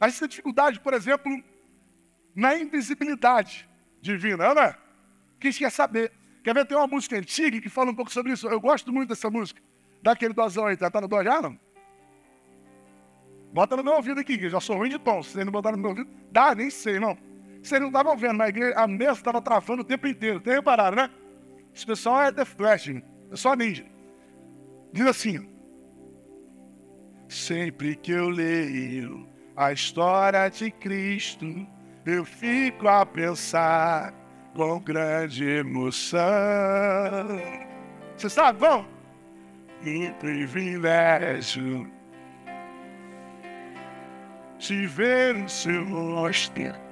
A 0.00 0.08
gente 0.08 0.20
tem 0.20 0.28
dificuldade, 0.28 0.80
por 0.80 0.94
exemplo, 0.94 1.30
na 2.34 2.56
invisibilidade 2.56 3.68
divina, 4.00 4.54
não 4.54 4.62
é? 4.62 4.76
Que 5.38 5.48
a 5.48 5.50
gente 5.50 5.60
quer 5.60 5.70
saber. 5.70 6.12
Quer 6.42 6.54
ver? 6.54 6.66
Tem 6.66 6.76
uma 6.76 6.86
música 6.86 7.16
antiga 7.16 7.60
que 7.60 7.68
fala 7.68 7.90
um 7.90 7.94
pouco 7.94 8.12
sobre 8.12 8.32
isso. 8.32 8.46
Eu 8.48 8.60
gosto 8.60 8.92
muito 8.92 9.08
dessa 9.08 9.28
música. 9.30 9.60
Dá 10.02 10.12
aquele 10.12 10.32
dozão 10.32 10.66
aí, 10.66 10.76
tá, 10.76 10.90
tá 10.90 11.00
no 11.00 11.08
dó 11.08 11.22
já, 11.22 11.42
não? 11.42 11.58
Bota 13.52 13.76
no 13.76 13.82
meu 13.82 13.94
ouvido 13.94 14.20
aqui, 14.20 14.36
que 14.36 14.44
eu 14.44 14.50
já 14.50 14.60
sou 14.60 14.76
ruim 14.76 14.90
de 14.90 14.98
tom. 14.98 15.22
Se 15.22 15.42
não 15.44 15.50
botar 15.50 15.72
no 15.72 15.78
meu 15.78 15.90
ouvido, 15.90 16.10
dá, 16.30 16.54
nem 16.54 16.70
sei, 16.70 17.00
não. 17.00 17.16
Vocês 17.66 17.80
não 17.80 17.88
estavam 17.88 18.16
vendo, 18.16 18.34
na 18.34 18.48
igreja, 18.48 18.78
a 18.78 18.86
mesa 18.86 19.12
estava 19.14 19.42
travando 19.42 19.82
o 19.82 19.84
tempo 19.84 20.06
inteiro. 20.06 20.38
Tem 20.38 20.54
reparado, 20.54 20.94
né? 20.94 21.10
Esse 21.74 21.84
pessoal 21.84 22.22
é 22.22 22.30
The 22.30 22.42
é 23.32 23.36
só 23.36 23.56
ninja. 23.56 23.84
Diz 24.92 25.04
assim: 25.04 25.50
Sempre 27.28 27.96
que 27.96 28.12
eu 28.12 28.28
leio 28.28 29.28
a 29.56 29.72
história 29.72 30.48
de 30.48 30.70
Cristo, 30.70 31.66
eu 32.06 32.24
fico 32.24 32.86
a 32.86 33.04
pensar 33.04 34.14
com 34.54 34.78
grande 34.78 35.44
emoção. 35.44 36.20
Você 38.16 38.30
sabe, 38.30 38.60
vamos? 38.60 38.86
Que 39.82 40.12
privilégio 40.20 41.90
de 44.56 44.86
ver 44.86 45.34
o 45.34 45.48
seu 45.48 45.84
rosto. 45.84 46.85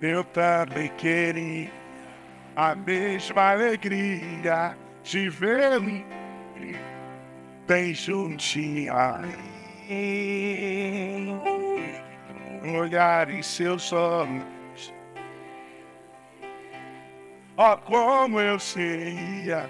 Eu 0.00 0.24
também 0.24 0.88
queria 0.96 1.70
a 2.56 2.74
mesma 2.74 3.50
alegria 3.52 4.76
de 5.02 5.28
vê-lo 5.28 6.04
bem 7.66 7.94
juntinho. 7.94 8.92
Olhar 12.80 13.30
em 13.30 13.42
seus 13.42 13.92
olhos, 13.92 14.94
oh, 17.56 17.76
como 17.78 18.40
eu 18.40 18.58
seria. 18.58 19.68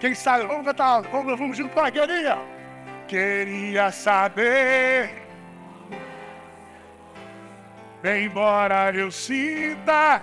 Quem 0.00 0.14
sabe, 0.14 0.46
vamos 0.46 0.66
cantar, 0.66 1.02
vamos, 1.02 1.38
vamos 1.38 1.56
junto 1.56 1.72
para 1.72 1.90
queria. 1.90 2.61
Queria 3.12 3.92
saber 3.92 5.10
embora 8.02 8.90
eu 8.94 9.10
sinta, 9.10 10.22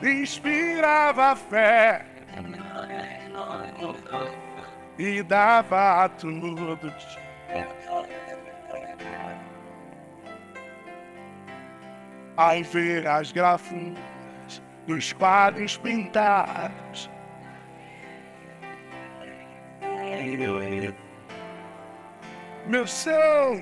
inspirava 0.00 1.34
fé 1.34 2.06
e 4.96 5.24
dava 5.24 6.04
a 6.04 6.08
todos. 6.08 7.18
Ao 12.36 12.62
ver 12.62 13.08
as 13.08 13.32
grafuras 13.32 14.62
dos 14.86 15.12
quadros 15.12 15.76
pintados, 15.76 17.10
meu 22.66 22.86
céu 22.86 23.60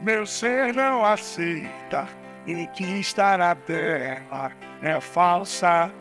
meu 0.00 0.24
ser 0.24 0.72
não 0.72 1.04
aceita 1.04 2.08
e 2.46 2.66
que 2.68 2.84
está 3.00 3.36
na 3.36 3.54
terra 3.54 4.50
é 4.82 4.98
falsa. 4.98 5.92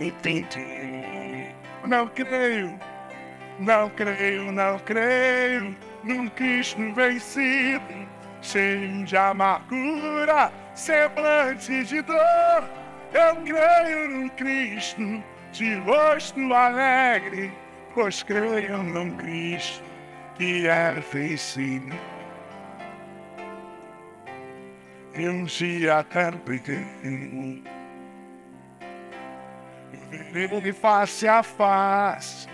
Entendi. 0.00 1.54
Não 1.84 2.08
creio, 2.08 2.78
não 3.58 3.90
creio, 3.90 4.50
não 4.50 4.78
creio 4.78 5.76
num 6.02 6.28
Cristo 6.30 6.92
vencido, 6.94 8.08
cheio 8.40 9.04
de 9.04 9.16
amargura, 9.16 10.50
semblante 10.74 11.84
de 11.84 12.00
dor. 12.00 12.64
Eu 13.12 13.36
creio 13.44 14.08
num 14.08 14.28
Cristo 14.30 15.22
de 15.58 15.74
rosto 15.80 16.54
alegre, 16.54 17.52
pois 17.92 18.22
creio 18.22 18.78
num 18.78 19.10
Cristo 19.16 19.82
que 20.36 20.68
era 20.68 21.02
facing 21.02 21.90
um 25.16 25.44
dia 25.44 26.04
também 26.04 27.64
ele 30.32 30.72
face 30.72 31.26
a 31.26 31.42
face 31.42 32.46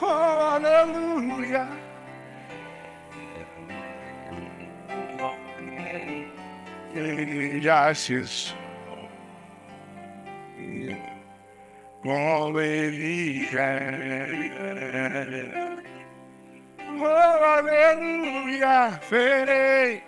Aleluia 0.00 1.68
Justice. 7.60 8.54
Como 12.02 12.60
ele 12.60 13.48
é. 13.56 14.28
Oh, 17.00 17.44
aleluia, 17.44 19.00
verei. 19.10 20.02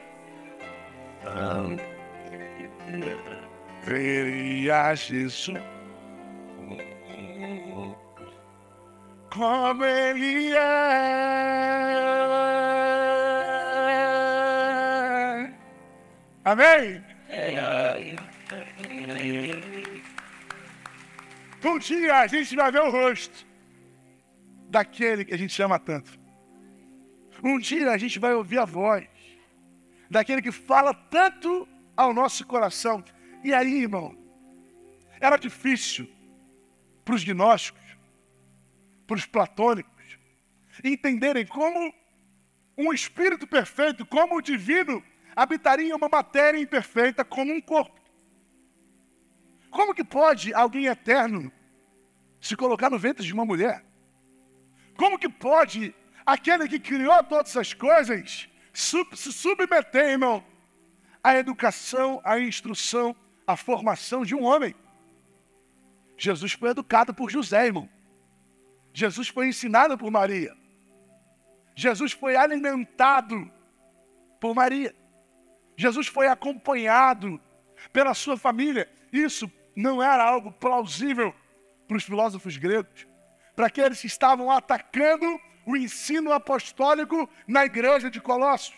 Como 9.37 9.85
ele 9.85 10.57
é. 10.57 11.26
Amém? 16.43 17.05
Um 21.62 21.78
dia 21.78 22.21
a 22.21 22.26
gente 22.26 22.57
vai 22.57 22.73
ver 22.73 22.81
o 22.81 22.90
rosto 22.90 23.47
daquele 24.71 25.23
que 25.23 25.35
a 25.35 25.37
gente 25.37 25.61
ama 25.61 25.78
tanto. 25.78 26.19
Um 27.45 27.59
dia 27.59 27.90
a 27.90 27.99
gente 27.99 28.19
vai 28.19 28.33
ouvir 28.33 28.59
a 28.59 28.64
voz 28.64 29.07
daquele 30.11 30.40
que 30.40 30.52
fala 30.52 30.95
tanto 30.95 31.69
ao 31.95 32.14
nosso 32.14 32.47
coração. 32.47 33.05
E 33.45 33.52
aí, 33.52 33.83
irmão, 33.83 34.16
era 35.21 35.37
difícil 35.37 36.09
para 37.05 37.14
os 37.14 37.23
gnósticos, 37.23 37.86
para 39.07 39.17
os 39.17 39.27
platônicos, 39.27 40.19
entenderem 40.83 41.47
como 41.47 41.95
um 42.77 42.93
espírito 42.93 43.47
perfeito, 43.47 44.05
como 44.05 44.37
o 44.37 44.43
divino, 44.43 45.03
habitaria 45.35 45.95
uma 45.95 46.09
matéria 46.09 46.59
imperfeita 46.59 47.25
como 47.25 47.53
um 47.53 47.61
corpo. 47.61 48.01
Como 49.71 49.95
que 49.95 50.05
pode 50.05 50.53
alguém 50.55 50.87
eterno 50.87 51.53
se 52.41 52.57
colocar 52.57 52.91
no 52.91 52.99
ventre 52.99 53.25
de 53.25 53.33
uma 53.33 53.45
mulher? 53.45 53.85
Como 54.97 55.19
que 55.19 55.29
pode 55.29 55.95
aquele 56.25 56.69
que 56.69 56.81
criou 56.81 57.23
todas 57.25 57.57
as 57.57 57.73
coisas 57.73 58.49
se 58.73 59.33
submeter, 59.33 60.11
irmão, 60.11 60.45
à 61.23 61.37
educação, 61.37 62.21
à 62.25 62.39
instrução, 62.39 63.15
à 63.47 63.57
formação 63.57 64.25
de 64.25 64.35
um 64.35 64.45
homem? 64.45 64.75
Jesus 66.17 66.53
foi 66.53 66.71
educado 66.71 67.13
por 67.13 67.31
José, 67.31 67.67
irmão. 67.67 67.89
Jesus 68.97 69.29
foi 69.29 69.49
ensinado 69.49 69.99
por 69.99 70.11
Maria. 70.11 70.57
Jesus 71.75 72.12
foi 72.12 72.35
alimentado 72.35 73.53
por 74.41 74.55
Maria. 74.55 74.97
Jesus 75.76 76.07
foi 76.07 76.29
acompanhado 76.29 77.38
pela 77.93 78.15
sua 78.15 78.38
família. 78.38 78.91
Isso 79.12 79.53
não 79.76 80.03
era 80.03 80.25
algo 80.25 80.50
plausível 80.50 81.35
para 81.87 81.99
os 81.99 82.05
filósofos 82.05 82.57
gregos, 82.57 83.07
para 83.55 83.67
aqueles 83.67 84.00
que 84.00 84.07
estavam 84.07 84.50
atacando 84.50 85.26
o 85.67 85.76
ensino 85.76 86.33
apostólico 86.33 87.29
na 87.47 87.67
igreja 87.67 88.11
de 88.11 88.19
Colossos. 88.19 88.75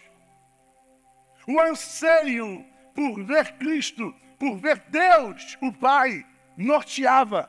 O 1.47 1.61
anseio 1.61 2.67
por 2.93 3.23
ver 3.23 3.53
Cristo, 3.53 4.13
por 4.37 4.59
ver 4.59 4.81
Deus, 4.89 5.57
o 5.63 5.73
Pai, 5.73 6.27
norteava 6.57 7.49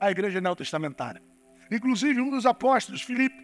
a 0.00 0.10
igreja 0.10 0.40
neotestamentária. 0.40 1.30
Inclusive, 1.70 2.20
um 2.20 2.30
dos 2.30 2.46
apóstolos, 2.46 3.02
Filipe, 3.02 3.42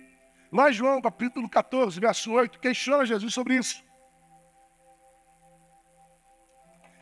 lá 0.53 0.71
em 0.71 0.73
João 0.73 1.01
capítulo 1.01 1.49
14, 1.49 1.99
verso 1.99 2.33
8, 2.33 2.59
questiona 2.59 3.07
Jesus 3.07 3.33
sobre 3.33 3.57
isso. 3.57 3.85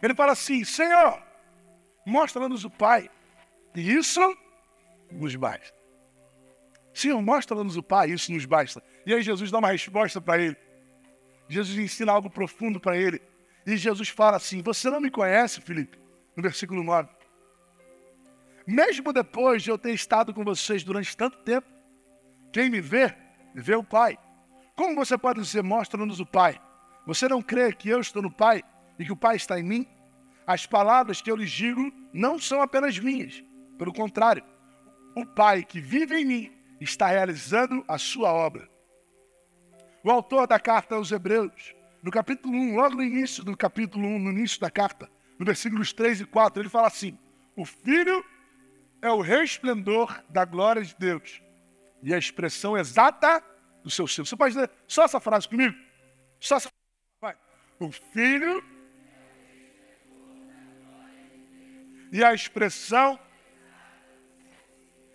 Ele 0.02 0.14
fala 0.14 0.32
assim: 0.32 0.64
Senhor, 0.64 1.23
mostra-nos 2.06 2.64
o 2.64 2.70
Pai, 2.70 3.11
e 3.75 3.92
isso 3.92 4.20
nos 5.11 5.35
basta. 5.35 5.75
Senhor, 6.92 7.20
mostra-nos 7.20 7.76
o 7.76 7.82
Pai, 7.82 8.11
isso 8.11 8.32
nos 8.32 8.44
basta. 8.44 8.82
E 9.04 9.12
aí 9.12 9.23
Jesus 9.23 9.50
dá 9.50 9.58
uma 9.58 9.70
resposta 9.70 10.20
para 10.20 10.40
ele. 10.40 10.56
Jesus 11.49 11.78
ensina 11.78 12.12
algo 12.12 12.30
profundo 12.30 12.80
para 12.80 12.96
ele. 12.96 13.20
E 13.66 13.76
Jesus 13.76 14.08
fala 14.08 14.37
assim: 14.37 14.62
Você 14.62 14.88
não 14.90 15.00
me 15.00 15.11
conhece, 15.11 15.61
Felipe? 15.61 15.99
No 16.37 16.42
versículo 16.42 16.82
9. 16.82 17.15
Mesmo 18.66 19.12
depois 19.12 19.62
de 19.62 19.70
eu 19.70 19.78
ter 19.78 19.92
estado 19.92 20.35
com 20.35 20.42
vocês 20.42 20.82
durante 20.82 21.16
tanto 21.16 21.38
tempo, 21.38 21.68
quem 22.52 22.68
me 22.68 22.80
vê, 22.80 23.14
vê 23.54 23.76
o 23.76 23.85
Pai. 23.85 24.18
Como 24.75 24.96
você 24.96 25.16
pode 25.16 25.40
dizer, 25.40 25.62
mostra-nos 25.62 26.18
o 26.18 26.26
Pai? 26.26 26.61
Você 27.06 27.28
não 27.28 27.40
crê 27.40 27.73
que 27.73 27.88
eu 27.88 28.00
estou 28.00 28.20
no 28.20 28.30
Pai 28.30 28.62
e 28.99 29.04
que 29.04 29.12
o 29.12 29.16
Pai 29.16 29.37
está 29.37 29.58
em 29.58 29.62
mim? 29.62 29.87
As 30.46 30.66
palavras 30.66 31.20
que 31.20 31.30
eu 31.30 31.37
lhes 31.37 31.50
digo 31.50 31.92
não 32.12 32.38
são 32.38 32.61
apenas 32.61 32.99
minhas. 32.99 33.42
Pelo 33.78 33.92
contrário, 33.92 34.42
o 35.14 35.25
Pai 35.25 35.62
que 35.62 35.80
vive 35.80 36.16
em 36.16 36.25
mim 36.25 36.52
está 36.80 37.06
realizando 37.06 37.85
a 37.87 37.99
sua 37.99 38.32
obra. 38.32 38.68
O 40.02 40.11
autor 40.11 40.46
da 40.46 40.58
carta 40.58 40.94
aos 40.94 41.11
Hebreus, 41.11 41.75
no 42.02 42.11
capítulo 42.11 42.54
1, 42.54 42.76
logo 42.76 42.96
no 42.96 43.02
início 43.02 43.44
do 43.44 43.56
capítulo 43.56 44.06
1, 44.06 44.18
no 44.18 44.30
início 44.30 44.61
da 44.61 44.70
carta, 44.70 45.11
no 45.38 45.44
versículos 45.44 45.92
3 45.92 46.20
e 46.20 46.25
4, 46.25 46.62
ele 46.62 46.68
fala 46.68 46.87
assim: 46.87 47.18
O 47.56 47.64
Filho 47.64 48.25
é 49.02 49.10
o 49.10 49.20
resplendor 49.20 50.22
da 50.28 50.44
glória 50.44 50.82
de 50.82 50.94
Deus 50.98 51.42
e 52.02 52.14
a 52.14 52.18
expressão 52.18 52.76
exata 52.76 53.42
do 53.82 53.90
seu 53.90 54.06
ser. 54.06 54.26
Você 54.26 54.36
pode 54.36 54.54
dizer 54.54 54.70
só 54.86 55.04
essa 55.04 55.20
frase 55.20 55.48
comigo? 55.48 55.76
Só 56.40 56.56
essa 56.56 56.68
Vai. 57.20 57.36
O 57.78 57.90
Filho 57.90 58.62
e 62.12 62.22
a 62.22 62.32
expressão. 62.32 63.18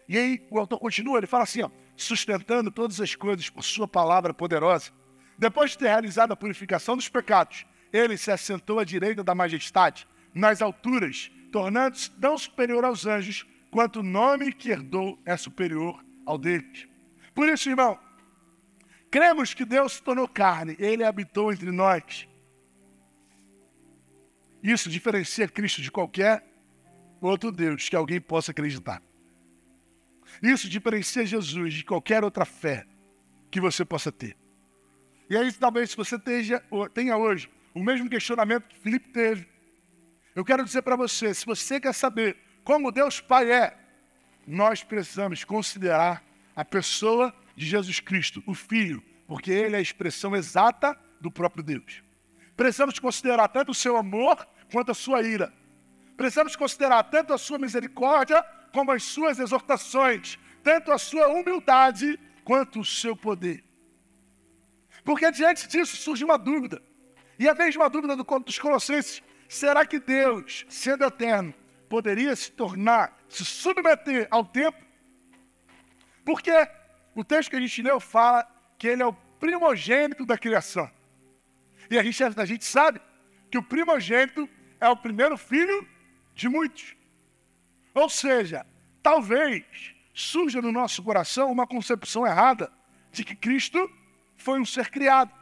E 0.07 0.17
aí 0.17 0.47
o 0.49 0.59
autor 0.59 0.79
continua, 0.79 1.17
ele 1.17 1.27
fala 1.27 1.43
assim, 1.43 1.63
ó, 1.63 1.69
sustentando 1.95 2.71
todas 2.71 2.99
as 2.99 3.15
coisas 3.15 3.49
por 3.49 3.63
sua 3.63 3.87
palavra 3.87 4.33
poderosa. 4.33 4.91
Depois 5.37 5.71
de 5.71 5.79
ter 5.79 5.87
realizado 5.87 6.31
a 6.33 6.35
purificação 6.35 6.95
dos 6.95 7.07
pecados, 7.07 7.65
ele 7.91 8.17
se 8.17 8.31
assentou 8.31 8.79
à 8.79 8.83
direita 8.83 9.23
da 9.23 9.33
majestade, 9.33 10.07
nas 10.33 10.61
alturas, 10.61 11.31
tornando-se 11.51 12.11
tão 12.11 12.37
superior 12.37 12.85
aos 12.85 13.05
anjos, 13.05 13.45
quanto 13.71 14.01
o 14.01 14.03
nome 14.03 14.51
que 14.51 14.69
herdou 14.69 15.17
é 15.25 15.35
superior 15.37 16.03
ao 16.25 16.37
deles. 16.37 16.87
Por 17.33 17.47
isso, 17.47 17.69
irmão, 17.69 17.97
cremos 19.09 19.53
que 19.53 19.65
Deus 19.65 19.93
se 19.93 20.03
tornou 20.03 20.27
carne, 20.27 20.75
ele 20.77 21.03
habitou 21.03 21.51
entre 21.51 21.71
nós. 21.71 22.27
Isso 24.61 24.89
diferencia 24.89 25.47
Cristo 25.47 25.81
de 25.81 25.89
qualquer 25.89 26.45
outro 27.21 27.51
Deus 27.51 27.87
que 27.87 27.95
alguém 27.95 28.19
possa 28.19 28.51
acreditar. 28.51 29.01
Isso 30.43 30.69
diferencia 30.69 31.25
Jesus 31.25 31.73
de 31.73 31.83
qualquer 31.83 32.23
outra 32.23 32.45
fé 32.45 32.85
que 33.49 33.59
você 33.59 33.83
possa 33.83 34.11
ter. 34.11 34.37
E 35.29 35.37
aí, 35.37 35.51
talvez, 35.53 35.91
se 35.91 35.97
você 35.97 36.19
tenha, 36.19 36.61
tenha 36.93 37.17
hoje 37.17 37.49
o 37.73 37.81
mesmo 37.81 38.09
questionamento 38.09 38.67
que 38.67 38.77
Filipe 38.77 39.09
teve, 39.09 39.47
eu 40.35 40.43
quero 40.43 40.63
dizer 40.63 40.81
para 40.81 40.95
você: 40.95 41.33
se 41.33 41.45
você 41.45 41.79
quer 41.79 41.93
saber 41.93 42.37
como 42.63 42.91
Deus 42.91 43.19
Pai 43.19 43.51
é, 43.51 43.77
nós 44.45 44.83
precisamos 44.83 45.43
considerar 45.43 46.23
a 46.55 46.65
pessoa 46.65 47.33
de 47.55 47.65
Jesus 47.65 47.99
Cristo, 47.99 48.43
o 48.45 48.53
Filho, 48.53 49.03
porque 49.27 49.51
Ele 49.51 49.75
é 49.75 49.79
a 49.79 49.81
expressão 49.81 50.35
exata 50.35 50.97
do 51.19 51.31
próprio 51.31 51.63
Deus. 51.63 52.03
Precisamos 52.55 52.99
considerar 52.99 53.47
tanto 53.47 53.71
o 53.71 53.75
seu 53.75 53.97
amor 53.97 54.47
quanto 54.71 54.91
a 54.91 54.95
sua 54.95 55.21
ira. 55.21 55.53
Precisamos 56.17 56.55
considerar 56.55 57.03
tanto 57.03 57.33
a 57.33 57.37
sua 57.37 57.57
misericórdia 57.57 58.43
como 58.73 58.91
as 58.91 59.03
suas 59.03 59.39
exortações, 59.39 60.37
tanto 60.63 60.91
a 60.91 60.97
sua 60.97 61.27
humildade 61.27 62.19
quanto 62.43 62.79
o 62.79 62.85
seu 62.85 63.15
poder. 63.15 63.63
Porque 65.03 65.31
diante 65.31 65.67
disso 65.67 65.97
surge 65.97 66.23
uma 66.23 66.37
dúvida. 66.37 66.81
E 67.39 67.49
a 67.49 67.55
mesma 67.55 67.89
dúvida 67.89 68.15
do, 68.15 68.23
dos 68.23 68.59
Colossenses: 68.59 69.23
será 69.49 69.85
que 69.85 69.99
Deus, 69.99 70.65
sendo 70.69 71.03
eterno, 71.03 71.53
poderia 71.91 72.33
se 72.37 72.49
tornar, 72.53 73.21
se 73.27 73.43
submeter 73.43 74.25
ao 74.31 74.45
tempo? 74.45 74.81
Porque 76.23 76.49
o 77.13 77.21
texto 77.21 77.49
que 77.49 77.57
a 77.57 77.59
gente 77.59 77.81
leu 77.81 77.99
fala 77.99 78.47
que 78.77 78.87
ele 78.87 79.03
é 79.03 79.05
o 79.05 79.11
primogênito 79.11 80.25
da 80.25 80.37
criação. 80.37 80.89
E 81.89 81.99
a 81.99 82.03
gente, 82.03 82.23
a 82.23 82.45
gente 82.45 82.63
sabe 82.63 83.01
que 83.51 83.57
o 83.57 83.63
primogênito 83.63 84.47
é 84.79 84.87
o 84.87 84.95
primeiro 84.95 85.37
filho 85.37 85.85
de 86.33 86.47
muitos. 86.47 86.95
Ou 87.93 88.07
seja, 88.07 88.65
talvez 89.03 89.93
surja 90.13 90.61
no 90.61 90.71
nosso 90.71 91.03
coração 91.03 91.51
uma 91.51 91.67
concepção 91.67 92.25
errada 92.25 92.71
de 93.11 93.25
que 93.25 93.35
Cristo 93.35 93.91
foi 94.37 94.61
um 94.61 94.65
ser 94.65 94.89
criado. 94.89 95.33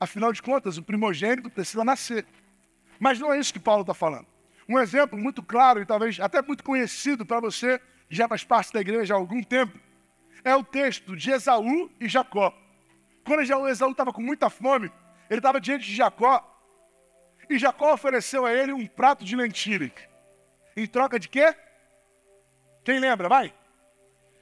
Afinal 0.00 0.32
de 0.32 0.40
contas, 0.40 0.78
o 0.78 0.82
primogênito 0.82 1.50
precisa 1.50 1.84
nascer. 1.84 2.24
Mas 2.98 3.20
não 3.20 3.30
é 3.30 3.38
isso 3.38 3.52
que 3.52 3.60
Paulo 3.60 3.82
está 3.82 3.92
falando. 3.92 4.31
Um 4.72 4.80
exemplo 4.80 5.18
muito 5.18 5.42
claro 5.42 5.82
e 5.82 5.84
talvez 5.84 6.18
até 6.18 6.40
muito 6.40 6.64
conhecido 6.64 7.26
para 7.26 7.38
você, 7.40 7.78
que 8.08 8.16
já 8.16 8.26
faz 8.26 8.42
parte 8.42 8.72
da 8.72 8.80
igreja 8.80 9.12
há 9.12 9.18
algum 9.18 9.42
tempo, 9.42 9.78
é 10.42 10.56
o 10.56 10.64
texto 10.64 11.14
de 11.14 11.30
Esaú 11.30 11.90
e 12.00 12.08
Jacó. 12.08 12.54
Quando 13.22 13.42
Esaú 13.42 13.68
estava 13.68 14.14
com 14.14 14.22
muita 14.22 14.48
fome, 14.48 14.90
ele 15.28 15.40
estava 15.40 15.60
diante 15.60 15.84
de 15.84 15.94
Jacó 15.94 16.42
e 17.50 17.58
Jacó 17.58 17.92
ofereceu 17.92 18.46
a 18.46 18.54
ele 18.54 18.72
um 18.72 18.86
prato 18.86 19.26
de 19.26 19.36
lentilha. 19.36 19.92
Em 20.74 20.86
troca 20.86 21.18
de 21.18 21.28
quê? 21.28 21.54
Quem 22.82 22.98
lembra? 22.98 23.28
Vai. 23.28 23.52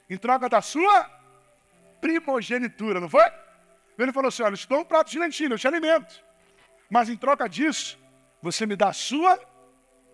Em 0.09 0.15
troca 0.15 0.47
da 0.47 0.61
sua 0.61 1.11
primogenitura, 1.99 3.01
não 3.01 3.09
foi? 3.09 3.29
Ele 3.97 4.13
falou 4.13 4.29
assim: 4.29 4.43
olha, 4.43 4.55
eu 4.55 4.67
dou 4.69 4.79
um 4.79 4.85
prato 4.85 5.11
de 5.11 5.19
lentilha, 5.19 5.55
eu 5.55 5.59
te 5.59 5.67
alimento. 5.67 6.23
Mas 6.89 7.09
em 7.09 7.17
troca 7.17 7.49
disso, 7.49 7.99
você 8.41 8.65
me 8.65 8.77
dá 8.77 8.87
a 8.87 8.93
sua 8.93 9.50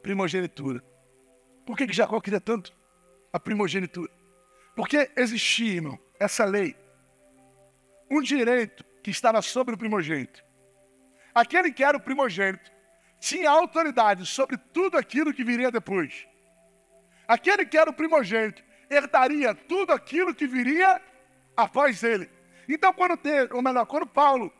primogenitura. 0.01 0.83
Por 1.65 1.77
que, 1.77 1.87
que 1.87 1.93
Jacó 1.93 2.19
queria 2.21 2.39
tanto 2.39 2.73
a 3.31 3.39
primogenitura? 3.39 4.11
Porque 4.75 5.09
existia, 5.15 5.73
irmão, 5.73 5.99
essa 6.19 6.45
lei, 6.45 6.75
um 8.09 8.21
direito 8.21 8.85
que 9.03 9.11
estava 9.11 9.41
sobre 9.41 9.75
o 9.75 9.77
primogênito. 9.77 10.43
Aquele 11.33 11.71
que 11.71 11.83
era 11.83 11.97
o 11.97 12.01
primogênito 12.01 12.71
tinha 13.19 13.49
autoridade 13.49 14.25
sobre 14.25 14.57
tudo 14.57 14.97
aquilo 14.97 15.33
que 15.33 15.43
viria 15.43 15.71
depois. 15.71 16.27
Aquele 17.27 17.65
que 17.65 17.77
era 17.77 17.89
o 17.89 17.93
primogênito 17.93 18.63
herdaria 18.89 19.53
tudo 19.53 19.91
aquilo 19.91 20.33
que 20.33 20.47
viria 20.47 21.01
após 21.55 22.03
ele. 22.03 22.29
Então, 22.69 22.93
quando, 22.93 23.17
ter, 23.17 23.53
ou 23.53 23.61
melhor, 23.61 23.85
quando 23.85 24.05
Paulo 24.05 24.53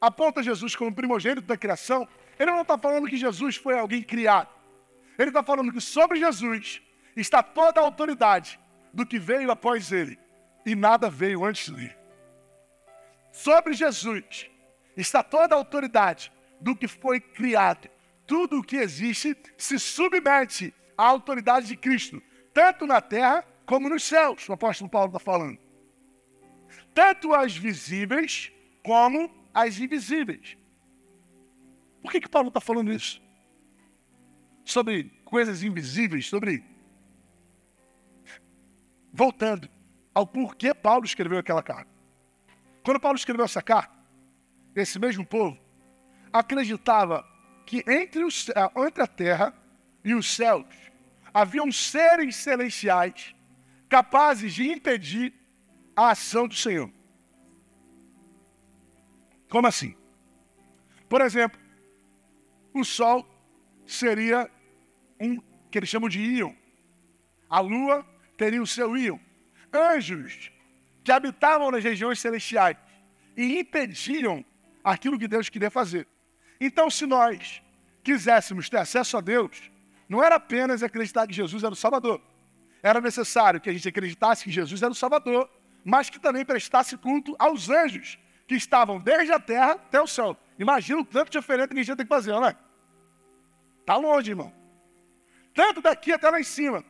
aponta 0.00 0.42
Jesus 0.42 0.76
como 0.76 0.94
primogênito 0.94 1.46
da 1.46 1.56
criação, 1.56 2.08
ele 2.38 2.50
não 2.50 2.62
está 2.62 2.78
falando 2.78 3.08
que 3.08 3.16
Jesus 3.16 3.56
foi 3.56 3.78
alguém 3.78 4.02
criado. 4.02 4.48
Ele 5.18 5.30
está 5.30 5.42
falando 5.42 5.72
que 5.72 5.80
sobre 5.80 6.18
Jesus 6.18 6.82
está 7.16 7.42
toda 7.42 7.80
a 7.80 7.84
autoridade 7.84 8.58
do 8.92 9.06
que 9.06 9.18
veio 9.18 9.50
após 9.50 9.92
ele, 9.92 10.18
e 10.64 10.74
nada 10.74 11.10
veio 11.10 11.44
antes 11.44 11.68
dele. 11.68 11.96
Sobre 13.32 13.74
Jesus 13.74 14.50
está 14.96 15.22
toda 15.22 15.54
a 15.54 15.58
autoridade 15.58 16.32
do 16.60 16.76
que 16.76 16.86
foi 16.86 17.20
criado 17.20 17.88
tudo 18.26 18.58
o 18.58 18.62
que 18.62 18.76
existe 18.76 19.36
se 19.56 19.78
submete 19.78 20.74
à 20.96 21.06
autoridade 21.06 21.66
de 21.66 21.76
Cristo, 21.76 22.22
tanto 22.52 22.86
na 22.86 23.00
terra 23.00 23.44
como 23.66 23.88
nos 23.88 24.04
céus, 24.04 24.48
o 24.48 24.52
apóstolo 24.52 24.90
Paulo 24.90 25.08
está 25.08 25.18
falando. 25.18 25.58
tanto 26.94 27.34
as 27.34 27.56
visíveis 27.56 28.52
como 28.84 29.28
as 29.52 29.78
invisíveis. 29.78 30.56
Por 32.00 32.12
que, 32.12 32.20
que 32.20 32.28
Paulo 32.28 32.48
está 32.48 32.60
falando 32.60 32.92
isso? 32.92 33.20
Sobre 34.64 35.10
coisas 35.24 35.62
invisíveis, 35.62 36.26
sobre. 36.26 36.64
Voltando 39.12 39.68
ao 40.14 40.26
porquê 40.26 40.72
Paulo 40.74 41.04
escreveu 41.04 41.38
aquela 41.38 41.62
carta. 41.62 41.90
Quando 42.84 43.00
Paulo 43.00 43.16
escreveu 43.16 43.44
essa 43.44 43.62
carta, 43.62 43.94
esse 44.74 44.98
mesmo 44.98 45.24
povo 45.24 45.58
acreditava 46.32 47.24
que 47.64 47.84
entre, 47.86 48.24
os, 48.24 48.50
entre 48.86 49.02
a 49.02 49.06
terra 49.06 49.54
e 50.04 50.14
os 50.14 50.34
céus 50.34 50.66
haviam 51.32 51.70
seres 51.72 52.36
celestiais 52.36 53.34
capazes 53.88 54.52
de 54.54 54.68
impedir 54.70 55.32
a 55.96 56.10
ação 56.10 56.46
do 56.46 56.54
Senhor. 56.54 56.90
Como 59.48 59.66
assim? 59.66 59.96
Por 61.08 61.20
exemplo, 61.20 61.60
o 62.72 62.84
Sol 62.84 63.24
seria 63.86 64.50
um 65.24 65.42
que 65.70 65.78
eles 65.78 65.88
chamam 65.88 66.08
de 66.08 66.20
íon. 66.20 66.52
A 67.48 67.60
Lua 67.60 68.06
teria 68.36 68.62
o 68.62 68.66
seu 68.66 68.96
íon. 68.96 69.18
Anjos 69.72 70.50
que 71.02 71.12
habitavam 71.12 71.70
nas 71.70 71.84
regiões 71.84 72.18
celestiais 72.18 72.76
e 73.36 73.58
impediam 73.60 74.44
aquilo 74.82 75.18
que 75.18 75.28
Deus 75.28 75.48
queria 75.48 75.70
fazer. 75.70 76.06
Então, 76.60 76.88
se 76.88 77.06
nós 77.06 77.62
quiséssemos 78.02 78.68
ter 78.68 78.78
acesso 78.78 79.16
a 79.16 79.20
Deus, 79.20 79.70
não 80.08 80.22
era 80.22 80.36
apenas 80.36 80.82
acreditar 80.82 81.26
que 81.26 81.34
Jesus 81.34 81.62
era 81.62 81.72
o 81.72 81.76
Salvador. 81.76 82.20
Era 82.82 83.00
necessário 83.00 83.60
que 83.60 83.70
a 83.70 83.72
gente 83.72 83.88
acreditasse 83.88 84.44
que 84.44 84.50
Jesus 84.50 84.82
era 84.82 84.92
o 84.92 84.94
Salvador, 84.94 85.50
mas 85.84 86.08
que 86.10 86.18
também 86.18 86.44
prestasse 86.44 86.96
culto 86.96 87.34
aos 87.38 87.68
anjos 87.68 88.18
que 88.46 88.54
estavam 88.54 89.00
desde 89.00 89.32
a 89.32 89.40
terra 89.40 89.72
até 89.72 90.00
o 90.00 90.06
céu. 90.06 90.36
Imagina 90.58 91.00
o 91.00 91.04
tanto 91.04 91.30
diferente 91.30 91.70
que 91.70 91.80
a 91.80 91.82
gente 91.82 91.96
tem 91.96 92.06
que 92.06 92.14
fazer, 92.14 92.32
não 92.32 92.46
é? 92.46 92.56
Está 93.80 93.96
longe, 93.96 94.30
irmão. 94.30 94.52
Tanto 95.54 95.80
daqui 95.80 96.12
até 96.12 96.28
lá 96.28 96.40
em 96.40 96.44
cima. 96.44 96.84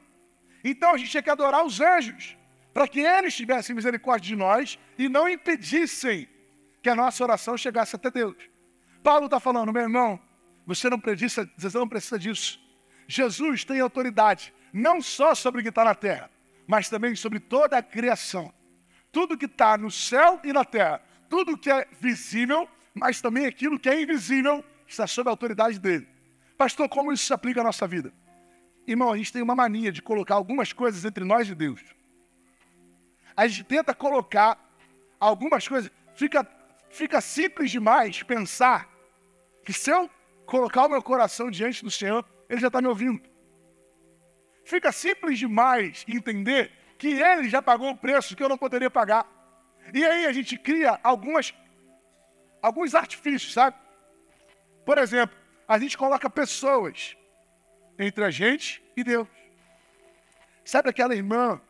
Então 0.65 0.95
a 0.95 0.97
gente 0.97 1.11
tinha 1.11 1.23
que 1.23 1.31
adorar 1.31 1.65
os 1.65 1.81
anjos, 1.81 2.37
para 2.73 2.89
que 2.89 3.01
eles 3.01 3.35
tivessem 3.35 3.77
misericórdia 3.77 4.29
de 4.29 4.37
nós 4.37 4.79
e 4.99 5.09
não 5.09 5.29
impedissem 5.29 6.29
que 6.83 6.89
a 6.89 6.95
nossa 6.95 7.23
oração 7.23 7.57
chegasse 7.57 7.95
até 7.95 8.11
Deus. 8.11 8.37
Paulo 9.03 9.27
está 9.27 9.39
falando, 9.39 9.73
meu 9.73 9.83
irmão, 9.83 10.19
você 10.67 10.89
não, 10.89 10.99
precisa, 10.99 11.49
você 11.57 11.79
não 11.79 11.89
precisa 11.89 12.19
disso. 12.19 12.59
Jesus 13.07 13.65
tem 13.65 13.81
autoridade, 13.81 14.53
não 14.73 15.03
só 15.03 15.35
sobre 15.35 15.61
o 15.61 15.63
que 15.63 15.69
está 15.69 15.85
na 15.85 15.95
terra, 15.95 16.31
mas 16.67 16.89
também 16.89 17.15
sobre 17.15 17.39
toda 17.39 17.77
a 17.77 17.83
criação. 17.83 18.53
Tudo 19.13 19.37
que 19.37 19.45
está 19.45 19.77
no 19.77 19.91
céu 19.91 20.41
e 20.43 20.53
na 20.53 20.65
terra, 20.65 21.03
tudo 21.29 21.59
que 21.59 21.71
é 21.71 21.87
visível, 22.01 22.69
mas 22.95 23.21
também 23.21 23.47
aquilo 23.47 23.79
que 23.79 23.89
é 23.89 24.01
invisível, 24.01 24.65
está 24.87 25.07
sob 25.07 25.29
a 25.29 25.33
autoridade 25.33 25.79
dele. 25.79 26.09
Pastor, 26.57 26.89
como 26.89 27.13
isso 27.13 27.27
se 27.27 27.33
aplica 27.33 27.61
à 27.61 27.65
nossa 27.65 27.87
vida? 27.87 28.13
Irmão, 28.87 29.13
a 29.13 29.17
gente 29.17 29.33
tem 29.33 29.43
uma 29.43 29.55
mania 29.55 29.91
de 29.91 30.03
colocar 30.03 30.35
algumas 30.35 30.73
coisas 30.73 31.05
entre 31.05 31.25
nós 31.25 31.49
e 31.49 31.55
Deus. 31.55 31.81
A 33.37 33.47
gente 33.47 33.65
tenta 33.65 33.95
colocar 33.95 34.59
algumas 35.19 35.67
coisas, 35.67 35.91
fica, 36.15 36.47
fica 36.91 37.21
simples 37.21 37.71
demais 37.71 38.23
pensar 38.23 38.89
que 39.65 39.73
se 39.73 39.91
eu 39.91 40.11
colocar 40.45 40.85
o 40.85 40.89
meu 40.89 41.03
coração 41.03 41.51
diante 41.51 41.83
do 41.83 41.91
Senhor, 41.91 42.25
Ele 42.49 42.61
já 42.61 42.67
está 42.67 42.81
me 42.83 42.89
ouvindo. 42.89 43.23
Fica 44.65 44.93
simples 44.93 45.39
demais 45.39 46.05
entender 46.07 46.71
que 46.99 47.09
Ele 47.09 47.49
já 47.49 47.63
pagou 47.63 47.91
o 47.91 47.97
preço 47.97 48.37
que 48.37 48.43
eu 48.43 48.49
não 48.49 48.59
poderia 48.59 48.91
pagar. 48.91 49.27
E 49.93 50.05
aí 50.05 50.27
a 50.27 50.33
gente 50.33 50.59
cria 50.59 51.01
algumas, 51.03 51.55
alguns 52.63 52.95
artifícios, 52.95 53.53
sabe? 53.53 53.77
Por 54.85 54.99
exemplo, 54.99 55.37
a 55.67 55.79
gente 55.79 55.97
coloca 55.97 56.29
pessoas 56.29 57.17
entre 57.99 58.25
a 58.25 58.31
gente 58.31 58.83
e 58.97 59.05
Deus. 59.05 59.29
Sabe 60.65 60.89
aquela 60.89 61.15
irmã 61.15 61.61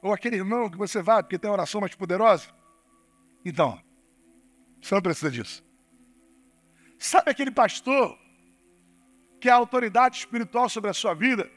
ou 0.00 0.12
aquele 0.12 0.36
irmão 0.36 0.70
que 0.70 0.76
você 0.76 1.02
vai 1.02 1.22
porque 1.22 1.38
tem 1.38 1.50
oração 1.50 1.80
mais 1.80 1.94
poderosa? 1.94 2.48
Então, 3.44 3.80
você 4.80 4.94
não 4.94 5.02
precisa 5.02 5.30
disso. 5.30 5.64
Sabe 6.98 7.30
aquele 7.30 7.50
pastor 7.50 8.18
que 9.40 9.48
é 9.48 9.52
a 9.52 9.56
autoridade 9.56 10.18
espiritual 10.18 10.68
sobre 10.68 10.90
a 10.90 10.94
sua 10.94 11.14
vida 11.14 11.50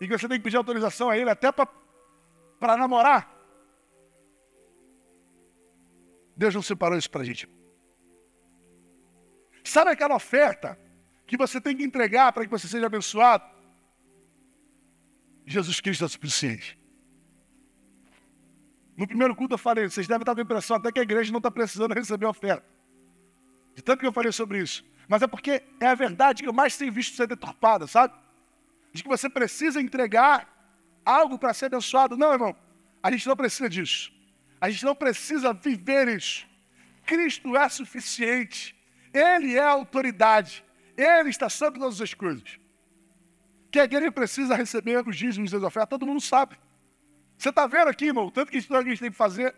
e 0.00 0.06
que 0.06 0.16
você 0.16 0.28
tem 0.28 0.38
que 0.38 0.44
pedir 0.44 0.56
autorização 0.56 1.10
a 1.10 1.16
ele 1.16 1.30
até 1.30 1.50
para 1.52 2.76
namorar? 2.76 3.34
Deus 6.36 6.54
não 6.54 6.62
separou 6.62 6.96
isso 6.96 7.10
para 7.10 7.22
a 7.22 7.24
gente. 7.24 7.48
Sabe 9.64 9.90
aquela 9.90 10.14
oferta 10.14 10.78
que 11.28 11.36
você 11.36 11.60
tem 11.60 11.76
que 11.76 11.84
entregar 11.84 12.32
para 12.32 12.44
que 12.44 12.50
você 12.50 12.66
seja 12.66 12.86
abençoado? 12.86 13.44
Jesus 15.46 15.78
Cristo 15.78 16.04
é 16.04 16.08
suficiente. 16.08 16.78
No 18.96 19.06
primeiro 19.06 19.36
culto 19.36 19.54
eu 19.54 19.58
falei, 19.58 19.88
vocês 19.88 20.08
devem 20.08 20.22
estar 20.22 20.34
com 20.34 20.40
a 20.40 20.42
impressão 20.42 20.76
até 20.78 20.90
que 20.90 20.98
a 20.98 21.02
igreja 21.02 21.30
não 21.30 21.38
está 21.38 21.50
precisando 21.50 21.94
receber 21.94 22.26
oferta. 22.26 22.66
De 23.74 23.82
tanto 23.82 24.00
que 24.00 24.06
eu 24.06 24.12
falei 24.12 24.32
sobre 24.32 24.58
isso. 24.58 24.84
Mas 25.06 25.22
é 25.22 25.26
porque 25.26 25.62
é 25.78 25.86
a 25.86 25.94
verdade 25.94 26.42
que 26.42 26.48
eu 26.48 26.52
mais 26.52 26.76
tenho 26.76 26.92
visto 26.92 27.14
ser 27.14 27.26
deturpada, 27.26 27.86
sabe? 27.86 28.14
De 28.92 29.02
que 29.02 29.08
você 29.08 29.28
precisa 29.28 29.80
entregar 29.80 30.48
algo 31.04 31.38
para 31.38 31.54
ser 31.54 31.66
abençoado. 31.66 32.16
Não, 32.16 32.32
irmão. 32.32 32.56
A 33.02 33.10
gente 33.10 33.28
não 33.28 33.36
precisa 33.36 33.68
disso. 33.68 34.12
A 34.60 34.70
gente 34.70 34.84
não 34.84 34.94
precisa 34.94 35.52
viver 35.52 36.08
isso. 36.08 36.46
Cristo 37.04 37.56
é 37.56 37.68
suficiente. 37.68 38.74
Ele 39.12 39.54
é 39.54 39.62
a 39.62 39.70
autoridade. 39.70 40.64
Ele 40.98 41.30
está 41.30 41.48
sobre 41.48 41.78
todas 41.78 42.00
as 42.00 42.12
coisas. 42.12 42.58
Que 43.70 43.78
a 43.78 43.84
igreja 43.84 44.10
precisa 44.10 44.56
receber 44.56 45.06
os 45.06 45.16
dízimos 45.16 45.52
e 45.52 45.56
as 45.56 45.62
ofertas, 45.62 45.90
todo 45.90 46.06
mundo 46.06 46.20
sabe. 46.20 46.58
Você 47.36 47.50
está 47.50 47.68
vendo 47.68 47.86
aqui, 47.86 48.06
irmão, 48.06 48.28
tanto 48.32 48.50
que 48.50 48.58
a 48.58 48.60
gente 48.60 48.98
tem 48.98 49.10
que 49.10 49.16
fazer. 49.16 49.54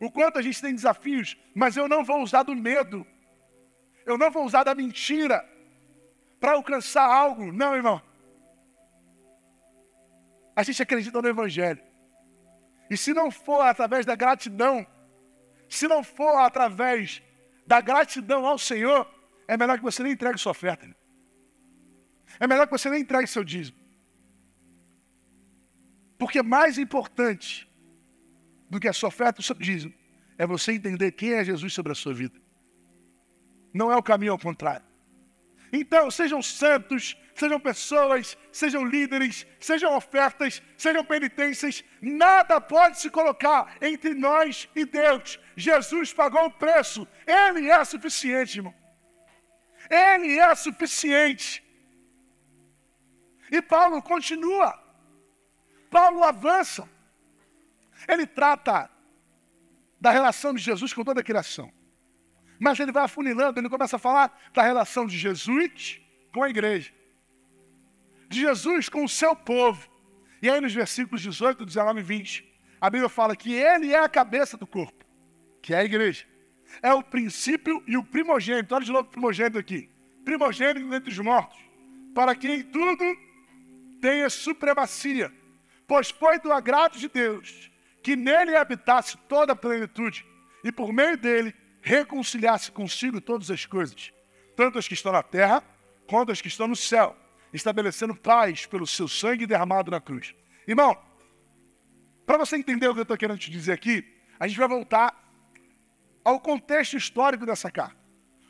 O 0.00 0.10
quanto 0.10 0.38
a 0.38 0.42
gente 0.42 0.58
tem 0.58 0.74
desafios, 0.74 1.36
mas 1.54 1.76
eu 1.76 1.86
não 1.86 2.02
vou 2.02 2.22
usar 2.22 2.44
do 2.44 2.56
medo. 2.56 3.06
Eu 4.06 4.16
não 4.16 4.30
vou 4.30 4.46
usar 4.46 4.64
da 4.64 4.74
mentira 4.74 5.46
para 6.40 6.52
alcançar 6.52 7.04
algo. 7.04 7.52
Não, 7.52 7.76
irmão. 7.76 8.00
A 10.56 10.62
gente 10.62 10.82
acredita 10.82 11.20
no 11.20 11.28
Evangelho. 11.28 11.82
E 12.90 12.96
se 12.96 13.12
não 13.12 13.30
for 13.30 13.60
através 13.60 14.06
da 14.06 14.16
gratidão, 14.16 14.86
se 15.68 15.86
não 15.86 16.02
for 16.02 16.36
através 16.38 17.22
da 17.66 17.80
gratidão 17.80 18.46
ao 18.46 18.58
Senhor, 18.58 19.06
é 19.46 19.56
melhor 19.56 19.78
que 19.78 19.84
você 19.84 20.02
nem 20.02 20.12
entregue 20.12 20.38
sua 20.38 20.52
oferta. 20.52 20.88
É 22.38 22.46
melhor 22.46 22.66
que 22.66 22.72
você 22.72 22.88
nem 22.90 23.02
entregue 23.02 23.26
seu 23.26 23.44
dízimo. 23.44 23.76
Porque 26.18 26.42
mais 26.42 26.78
importante 26.78 27.68
do 28.70 28.78
que 28.80 28.88
a 28.88 28.92
sua 28.92 29.08
oferta 29.08 29.40
o 29.40 29.44
seu 29.44 29.56
dízimo 29.56 29.92
é 30.38 30.46
você 30.46 30.72
entender 30.72 31.12
quem 31.12 31.34
é 31.34 31.44
Jesus 31.44 31.72
sobre 31.72 31.92
a 31.92 31.94
sua 31.94 32.14
vida. 32.14 32.40
Não 33.72 33.90
é 33.90 33.96
o 33.96 34.02
caminho 34.02 34.32
ao 34.32 34.38
contrário. 34.38 34.86
Então, 35.72 36.10
sejam 36.10 36.42
santos, 36.42 37.16
sejam 37.34 37.58
pessoas, 37.58 38.36
sejam 38.52 38.84
líderes, 38.84 39.46
sejam 39.58 39.96
ofertas, 39.96 40.62
sejam 40.76 41.02
penitências, 41.02 41.82
nada 42.00 42.60
pode 42.60 43.00
se 43.00 43.08
colocar 43.08 43.76
entre 43.80 44.12
nós 44.14 44.68
e 44.76 44.84
Deus. 44.84 45.40
Jesus 45.56 46.12
pagou 46.12 46.44
o 46.44 46.50
preço, 46.50 47.08
Ele 47.26 47.70
é 47.70 47.84
suficiente, 47.84 48.58
irmão. 48.58 48.74
Ele 49.90 50.38
é 50.38 50.54
suficiente. 50.54 51.62
E 53.50 53.60
Paulo 53.60 54.02
continua. 54.02 54.78
Paulo 55.90 56.24
avança. 56.24 56.88
Ele 58.08 58.26
trata 58.26 58.90
da 60.00 60.10
relação 60.10 60.54
de 60.54 60.62
Jesus 60.62 60.92
com 60.92 61.04
toda 61.04 61.20
a 61.20 61.24
criação. 61.24 61.72
Mas 62.58 62.80
ele 62.80 62.92
vai 62.92 63.04
afunilando, 63.04 63.58
ele 63.60 63.68
começa 63.68 63.96
a 63.96 63.98
falar 63.98 64.36
da 64.52 64.62
relação 64.62 65.06
de 65.06 65.18
Jesus 65.18 66.00
com 66.32 66.42
a 66.42 66.50
igreja. 66.50 66.92
De 68.28 68.40
Jesus 68.40 68.88
com 68.88 69.04
o 69.04 69.08
seu 69.08 69.36
povo. 69.36 69.90
E 70.40 70.48
aí 70.48 70.60
nos 70.60 70.72
versículos 70.72 71.20
18, 71.20 71.66
19 71.66 72.00
e 72.00 72.02
20, 72.02 72.52
a 72.80 72.88
Bíblia 72.88 73.08
fala 73.08 73.36
que 73.36 73.52
ele 73.52 73.92
é 73.92 73.98
a 73.98 74.08
cabeça 74.08 74.56
do 74.56 74.66
corpo, 74.66 75.04
que 75.60 75.74
é 75.74 75.78
a 75.78 75.84
igreja 75.84 76.31
é 76.80 76.92
o 76.92 77.02
princípio 77.02 77.82
e 77.86 77.96
o 77.96 78.04
primogênito. 78.04 78.74
Olha 78.74 78.84
de 78.84 78.92
novo 78.92 79.08
o 79.08 79.10
primogênito 79.10 79.58
aqui. 79.58 79.90
Primogênito 80.24 80.94
entre 80.94 81.10
os 81.10 81.18
mortos. 81.18 81.58
Para 82.14 82.34
que 82.34 82.48
em 82.48 82.62
tudo 82.62 83.04
tenha 84.00 84.30
supremacia. 84.30 85.32
Pois 85.86 86.10
foi 86.10 86.38
do 86.38 86.52
agrado 86.52 86.98
de 86.98 87.08
Deus 87.08 87.70
que 88.02 88.16
nele 88.16 88.56
habitasse 88.56 89.16
toda 89.28 89.52
a 89.52 89.56
plenitude 89.56 90.26
e 90.64 90.72
por 90.72 90.92
meio 90.92 91.16
dele 91.16 91.54
reconciliasse 91.80 92.70
consigo 92.70 93.20
todas 93.20 93.50
as 93.50 93.64
coisas, 93.64 94.12
tanto 94.56 94.78
as 94.78 94.88
que 94.88 94.94
estão 94.94 95.12
na 95.12 95.22
terra 95.22 95.62
quanto 96.08 96.32
as 96.32 96.40
que 96.40 96.48
estão 96.48 96.66
no 96.66 96.76
céu, 96.76 97.16
estabelecendo 97.52 98.14
paz 98.14 98.66
pelo 98.66 98.86
seu 98.86 99.06
sangue 99.06 99.46
derramado 99.46 99.90
na 99.90 100.00
cruz. 100.00 100.34
Irmão, 100.66 100.96
para 102.26 102.38
você 102.38 102.56
entender 102.56 102.88
o 102.88 102.92
que 102.92 103.00
eu 103.00 103.02
estou 103.02 103.16
querendo 103.16 103.38
te 103.38 103.50
dizer 103.50 103.72
aqui, 103.72 104.04
a 104.38 104.46
gente 104.46 104.58
vai 104.58 104.68
voltar 104.68 105.21
ao 106.24 106.40
contexto 106.40 106.96
histórico 106.96 107.44
dessa 107.46 107.70
carta. 107.70 107.96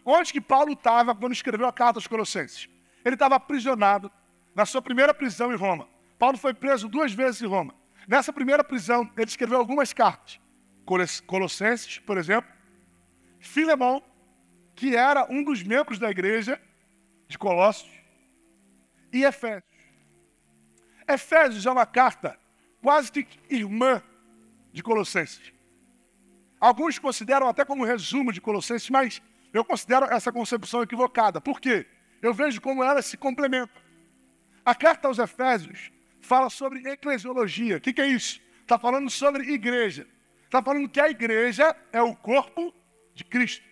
Onde 0.04 0.32
que 0.32 0.40
Paulo 0.40 0.72
estava 0.72 1.14
quando 1.14 1.32
escreveu 1.32 1.66
a 1.66 1.72
carta 1.72 1.98
aos 1.98 2.06
Colossenses? 2.06 2.68
Ele 3.04 3.14
estava 3.14 3.36
aprisionado 3.36 4.10
na 4.54 4.66
sua 4.66 4.82
primeira 4.82 5.14
prisão 5.14 5.52
em 5.52 5.56
Roma. 5.56 5.88
Paulo 6.18 6.36
foi 6.36 6.54
preso 6.54 6.88
duas 6.88 7.12
vezes 7.12 7.40
em 7.42 7.46
Roma. 7.46 7.74
Nessa 8.06 8.32
primeira 8.32 8.64
prisão, 8.64 9.10
ele 9.16 9.26
escreveu 9.26 9.58
algumas 9.58 9.92
cartas. 9.92 10.40
Colossenses, 11.26 11.98
por 12.00 12.18
exemplo. 12.18 12.50
Filemão, 13.38 14.02
que 14.74 14.96
era 14.96 15.26
um 15.30 15.42
dos 15.42 15.62
membros 15.62 15.98
da 15.98 16.10
igreja 16.10 16.60
de 17.28 17.38
Colossos. 17.38 17.90
E 19.12 19.24
Efésios. 19.24 19.64
Efésios 21.08 21.66
é 21.66 21.70
uma 21.70 21.86
carta 21.86 22.38
quase 22.80 23.10
que 23.10 23.26
irmã 23.48 24.02
de 24.72 24.82
Colossenses. 24.82 25.52
Alguns 26.62 26.96
consideram 26.96 27.48
até 27.48 27.64
como 27.64 27.84
resumo 27.84 28.32
de 28.32 28.40
Colossenses, 28.40 28.88
mas 28.88 29.20
eu 29.52 29.64
considero 29.64 30.06
essa 30.06 30.30
concepção 30.30 30.80
equivocada. 30.80 31.40
Por 31.40 31.60
quê? 31.60 31.84
Eu 32.22 32.32
vejo 32.32 32.60
como 32.60 32.84
elas 32.84 33.04
se 33.04 33.16
complementam. 33.16 33.82
A 34.64 34.72
carta 34.72 35.08
aos 35.08 35.18
Efésios 35.18 35.90
fala 36.20 36.48
sobre 36.48 36.88
eclesiologia. 36.88 37.78
O 37.78 37.80
que, 37.80 37.92
que 37.92 38.00
é 38.00 38.06
isso? 38.06 38.40
Está 38.60 38.78
falando 38.78 39.10
sobre 39.10 39.52
igreja. 39.52 40.06
Está 40.44 40.62
falando 40.62 40.88
que 40.88 41.00
a 41.00 41.08
igreja 41.08 41.74
é 41.92 42.00
o 42.00 42.14
corpo 42.14 42.72
de 43.12 43.24
Cristo. 43.24 43.66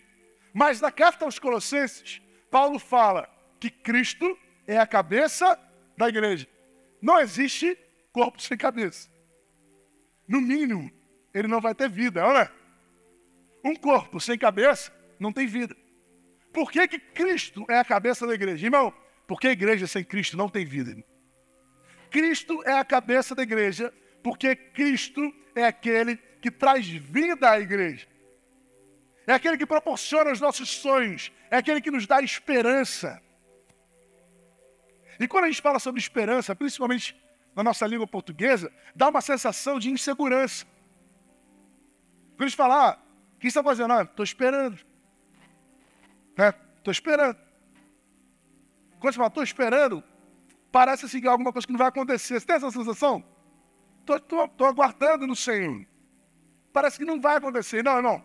Mas 0.53 0.81
na 0.81 0.90
carta 0.90 1.24
aos 1.24 1.38
Colossenses, 1.38 2.20
Paulo 2.50 2.81
fala 2.81 3.31
que 3.61 3.70
Cristo 3.70 4.37
é 4.66 4.76
a 4.76 4.87
cabeça 4.87 5.57
da 5.96 6.09
igreja. 6.09 6.48
Não 7.00 7.20
existe 7.20 7.79
corpo 8.12 8.42
sem 8.42 8.59
cabeça. 8.59 9.09
No 10.26 10.40
mínimo, 10.40 10.90
ele 11.33 11.46
não 11.46 11.61
vai 11.61 11.72
ter 11.72 11.88
vida, 11.88 12.20
é? 12.20 12.60
Um 13.64 13.75
corpo 13.75 14.20
sem 14.20 14.38
cabeça 14.38 14.92
não 15.18 15.33
tem 15.33 15.46
vida. 15.46 15.77
Por 16.53 16.70
que, 16.70 16.87
que 16.88 16.99
Cristo 16.99 17.64
é 17.68 17.79
a 17.79 17.85
cabeça 17.85 18.27
da 18.27 18.35
igreja? 18.35 18.66
Irmão, 18.66 18.92
porque 19.27 19.49
a 19.49 19.53
igreja 19.53 19.87
sem 19.87 20.03
Cristo 20.03 20.37
não 20.37 20.49
tem 20.49 20.64
vida. 20.64 20.96
Cristo 22.11 22.62
é 22.66 22.73
a 22.73 22.85
cabeça 22.85 23.35
da 23.35 23.42
igreja, 23.42 23.92
porque 24.23 24.57
Cristo 24.57 25.33
é 25.55 25.64
aquele 25.64 26.16
que 26.42 26.51
traz 26.51 26.87
vida 26.88 27.51
à 27.51 27.61
igreja. 27.61 28.09
É 29.27 29.33
aquele 29.33 29.57
que 29.57 29.66
proporciona 29.66 30.33
os 30.33 30.40
nossos 30.40 30.68
sonhos, 30.68 31.31
é 31.51 31.57
aquele 31.59 31.81
que 31.81 31.90
nos 31.90 32.07
dá 32.07 32.20
esperança. 32.20 33.23
E 35.20 35.29
quando 35.29 35.44
a 35.44 35.49
gente 35.49 35.62
fala 35.62 35.79
sobre 35.79 36.01
esperança, 36.01 36.57
principalmente 36.57 37.14
na 37.55 37.62
nossa 37.62 37.87
língua 37.87 38.07
portuguesa, 38.07 38.73
dá 38.96 39.09
uma 39.09 39.20
sensação 39.20 39.79
de 39.79 39.90
insegurança. 39.90 40.66
Quando 42.31 42.42
a 42.42 42.46
gente 42.46 42.57
fala, 42.57 42.90
ah, 42.90 42.99
que 43.40 43.48
está 43.48 43.62
fazendo? 43.62 43.92
Ah, 43.92 44.03
estou 44.03 44.22
esperando. 44.22 44.74
Estou 46.31 46.44
né? 46.46 46.55
esperando. 46.87 47.38
Quando 48.98 49.14
você 49.14 49.16
fala, 49.16 49.29
estou 49.29 49.42
esperando, 49.42 50.05
parece 50.70 51.07
assim 51.07 51.26
alguma 51.26 51.53
coisa 51.53 51.66
que 51.66 51.72
não 51.72 51.79
vai 51.79 51.88
acontecer. 51.88 52.38
Você 52.38 52.46
tem 52.46 52.57
essa 52.57 52.70
sensação? 52.70 53.24
Estou 54.00 54.66
aguardando 54.66 55.26
no 55.26 55.35
Senhor. 55.35 55.87
Parece 56.72 56.98
que 56.98 57.05
não 57.05 57.20
vai 57.20 57.37
acontecer. 57.37 57.83
Não, 57.83 58.03
não. 58.03 58.22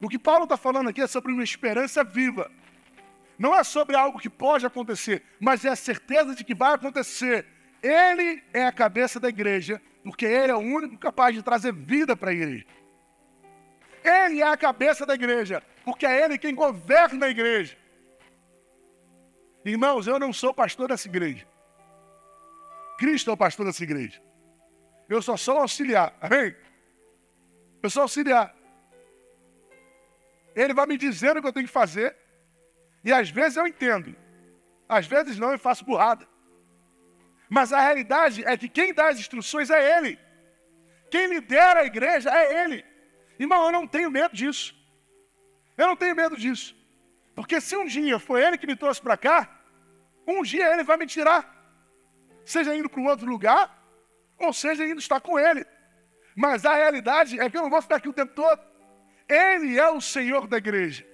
O 0.00 0.08
que 0.08 0.18
Paulo 0.18 0.44
está 0.44 0.56
falando 0.56 0.88
aqui 0.88 1.00
é 1.00 1.06
sobre 1.06 1.32
uma 1.32 1.42
esperança 1.42 2.04
viva. 2.04 2.50
Não 3.38 3.54
é 3.54 3.64
sobre 3.64 3.96
algo 3.96 4.18
que 4.18 4.30
pode 4.30 4.64
acontecer, 4.64 5.22
mas 5.40 5.64
é 5.64 5.70
a 5.70 5.76
certeza 5.76 6.34
de 6.34 6.44
que 6.44 6.54
vai 6.54 6.74
acontecer. 6.74 7.46
Ele 7.82 8.42
é 8.52 8.66
a 8.66 8.72
cabeça 8.72 9.18
da 9.18 9.28
igreja, 9.28 9.82
porque 10.04 10.24
ele 10.24 10.52
é 10.52 10.54
o 10.54 10.60
único 10.60 10.96
capaz 10.96 11.34
de 11.34 11.42
trazer 11.42 11.72
vida 11.72 12.16
para 12.16 12.30
a 12.30 12.34
igreja. 12.34 12.64
Ele 14.04 14.42
é 14.42 14.46
a 14.46 14.56
cabeça 14.56 15.06
da 15.06 15.14
igreja, 15.14 15.62
porque 15.82 16.04
é 16.04 16.22
ele 16.22 16.36
quem 16.36 16.54
governa 16.54 17.26
a 17.26 17.30
igreja. 17.30 17.76
Irmãos, 19.64 20.06
eu 20.06 20.18
não 20.18 20.30
sou 20.30 20.52
pastor 20.52 20.88
dessa 20.88 21.08
igreja. 21.08 21.46
Cristo 22.98 23.30
é 23.30 23.32
o 23.32 23.36
pastor 23.36 23.64
dessa 23.64 23.82
igreja. 23.82 24.22
Eu 25.08 25.22
só 25.22 25.36
sou 25.38 25.56
auxiliar. 25.58 26.14
Amém? 26.20 26.54
Eu 27.82 27.88
sou 27.88 28.02
auxiliar. 28.02 28.54
Ele 30.54 30.74
vai 30.74 30.86
me 30.86 30.98
dizendo 30.98 31.38
o 31.38 31.42
que 31.42 31.48
eu 31.48 31.52
tenho 31.52 31.66
que 31.66 31.72
fazer. 31.72 32.14
E 33.02 33.10
às 33.12 33.30
vezes 33.30 33.56
eu 33.56 33.66
entendo. 33.66 34.14
Às 34.86 35.06
vezes 35.06 35.38
não, 35.38 35.52
eu 35.52 35.58
faço 35.58 35.84
burrada. 35.84 36.28
Mas 37.48 37.72
a 37.72 37.80
realidade 37.80 38.44
é 38.44 38.56
que 38.56 38.68
quem 38.68 38.92
dá 38.92 39.08
as 39.08 39.18
instruções 39.18 39.70
é 39.70 39.98
Ele. 39.98 40.18
Quem 41.10 41.26
lidera 41.26 41.80
a 41.80 41.86
igreja 41.86 42.30
é 42.30 42.64
Ele. 42.64 42.84
Irmão, 43.38 43.66
eu 43.66 43.72
não 43.72 43.86
tenho 43.86 44.10
medo 44.10 44.34
disso. 44.34 44.74
Eu 45.76 45.86
não 45.88 45.96
tenho 45.96 46.14
medo 46.14 46.36
disso. 46.36 46.76
Porque 47.34 47.60
se 47.60 47.76
um 47.76 47.84
dia 47.84 48.18
foi 48.18 48.44
Ele 48.44 48.58
que 48.58 48.66
me 48.66 48.76
trouxe 48.76 49.00
para 49.00 49.16
cá, 49.16 49.50
um 50.26 50.42
dia 50.42 50.72
Ele 50.72 50.84
vai 50.84 50.96
me 50.96 51.06
tirar. 51.06 51.52
Seja 52.44 52.74
indo 52.74 52.88
para 52.88 53.00
um 53.00 53.06
outro 53.06 53.26
lugar, 53.26 53.82
ou 54.38 54.52
seja 54.52 54.86
indo 54.86 55.00
estar 55.00 55.20
com 55.20 55.38
Ele. 55.38 55.66
Mas 56.36 56.64
a 56.64 56.74
realidade 56.74 57.40
é 57.40 57.48
que 57.48 57.56
eu 57.56 57.62
não 57.62 57.70
vou 57.70 57.82
ficar 57.82 57.96
aqui 57.96 58.08
o 58.08 58.12
tempo 58.12 58.34
todo. 58.34 58.60
Ele 59.28 59.78
é 59.78 59.88
o 59.90 60.00
Senhor 60.00 60.46
da 60.46 60.58
igreja. 60.58 61.06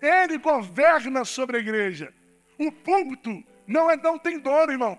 Ele 0.00 0.38
governa 0.38 1.24
sobre 1.24 1.56
a 1.56 1.60
igreja. 1.60 2.14
O 2.58 2.70
púlpito 2.70 3.42
não, 3.66 3.90
é, 3.90 3.96
não 3.96 4.18
tem 4.18 4.38
dono, 4.38 4.72
irmão. 4.72 4.98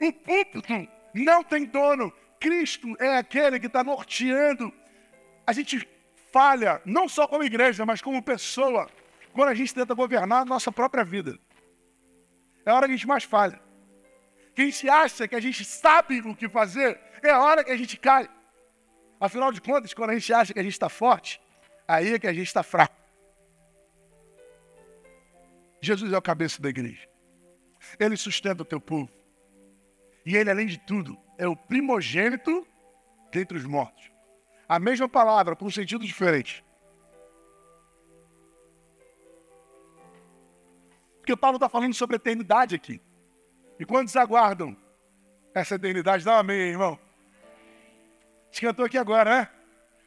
O 0.00 0.12
púlpito 0.12 0.62
não 1.14 1.42
tem 1.42 1.64
dono. 1.64 2.12
Cristo 2.40 2.96
é 3.00 3.16
aquele 3.16 3.58
que 3.58 3.66
está 3.66 3.82
norteando. 3.82 4.72
A 5.46 5.52
gente 5.52 5.86
falha, 6.32 6.80
não 6.84 7.08
só 7.08 7.26
como 7.26 7.42
igreja, 7.42 7.84
mas 7.84 8.00
como 8.00 8.22
pessoa, 8.22 8.88
quando 9.32 9.48
a 9.48 9.54
gente 9.54 9.74
tenta 9.74 9.94
governar 9.94 10.42
a 10.42 10.44
nossa 10.44 10.70
própria 10.70 11.04
vida. 11.04 11.38
É 12.64 12.70
a 12.70 12.74
hora 12.74 12.86
que 12.86 12.92
a 12.92 12.96
gente 12.96 13.06
mais 13.06 13.24
falha. 13.24 13.60
Que 14.54 14.62
a 14.62 14.64
gente 14.64 14.88
acha 14.88 15.28
que 15.28 15.34
a 15.34 15.40
gente 15.40 15.64
sabe 15.64 16.20
o 16.20 16.34
que 16.34 16.48
fazer, 16.48 17.00
é 17.22 17.30
a 17.30 17.40
hora 17.40 17.64
que 17.64 17.70
a 17.70 17.76
gente 17.76 17.96
cai. 17.96 18.28
Afinal 19.20 19.50
de 19.52 19.60
contas, 19.60 19.94
quando 19.94 20.10
a 20.10 20.14
gente 20.14 20.32
acha 20.32 20.52
que 20.52 20.60
a 20.60 20.62
gente 20.62 20.72
está 20.72 20.88
forte, 20.88 21.40
aí 21.86 22.14
é 22.14 22.18
que 22.18 22.26
a 22.26 22.32
gente 22.32 22.46
está 22.46 22.62
fraco. 22.62 22.94
Jesus 25.80 26.12
é 26.12 26.18
o 26.18 26.22
cabeça 26.22 26.60
da 26.60 26.68
igreja. 26.68 27.08
Ele 27.98 28.16
sustenta 28.16 28.62
o 28.62 28.66
teu 28.66 28.80
povo. 28.80 29.10
E 30.26 30.36
ele, 30.36 30.50
além 30.50 30.66
de 30.66 30.78
tudo, 30.78 31.16
é 31.38 31.46
o 31.46 31.56
primogênito 31.56 32.66
dentre 33.30 33.56
os 33.56 33.64
mortos. 33.64 34.10
A 34.68 34.78
mesma 34.78 35.08
palavra, 35.08 35.54
por 35.56 35.66
um 35.66 35.70
sentido 35.70 36.04
diferente. 36.04 36.64
Porque 41.20 41.36
Paulo 41.36 41.56
está 41.56 41.68
falando 41.68 41.94
sobre 41.94 42.16
eternidade 42.16 42.74
aqui. 42.74 43.00
E 43.78 43.86
quantos 43.86 44.16
aguardam 44.16 44.76
essa 45.54 45.76
eternidade? 45.76 46.24
Dá 46.24 46.36
um 46.36 46.38
amém, 46.38 46.70
irmão. 46.70 46.98
A 48.42 48.46
gente 48.50 48.60
cantou 48.62 48.84
aqui 48.84 48.98
agora, 48.98 49.30
né? 49.30 49.48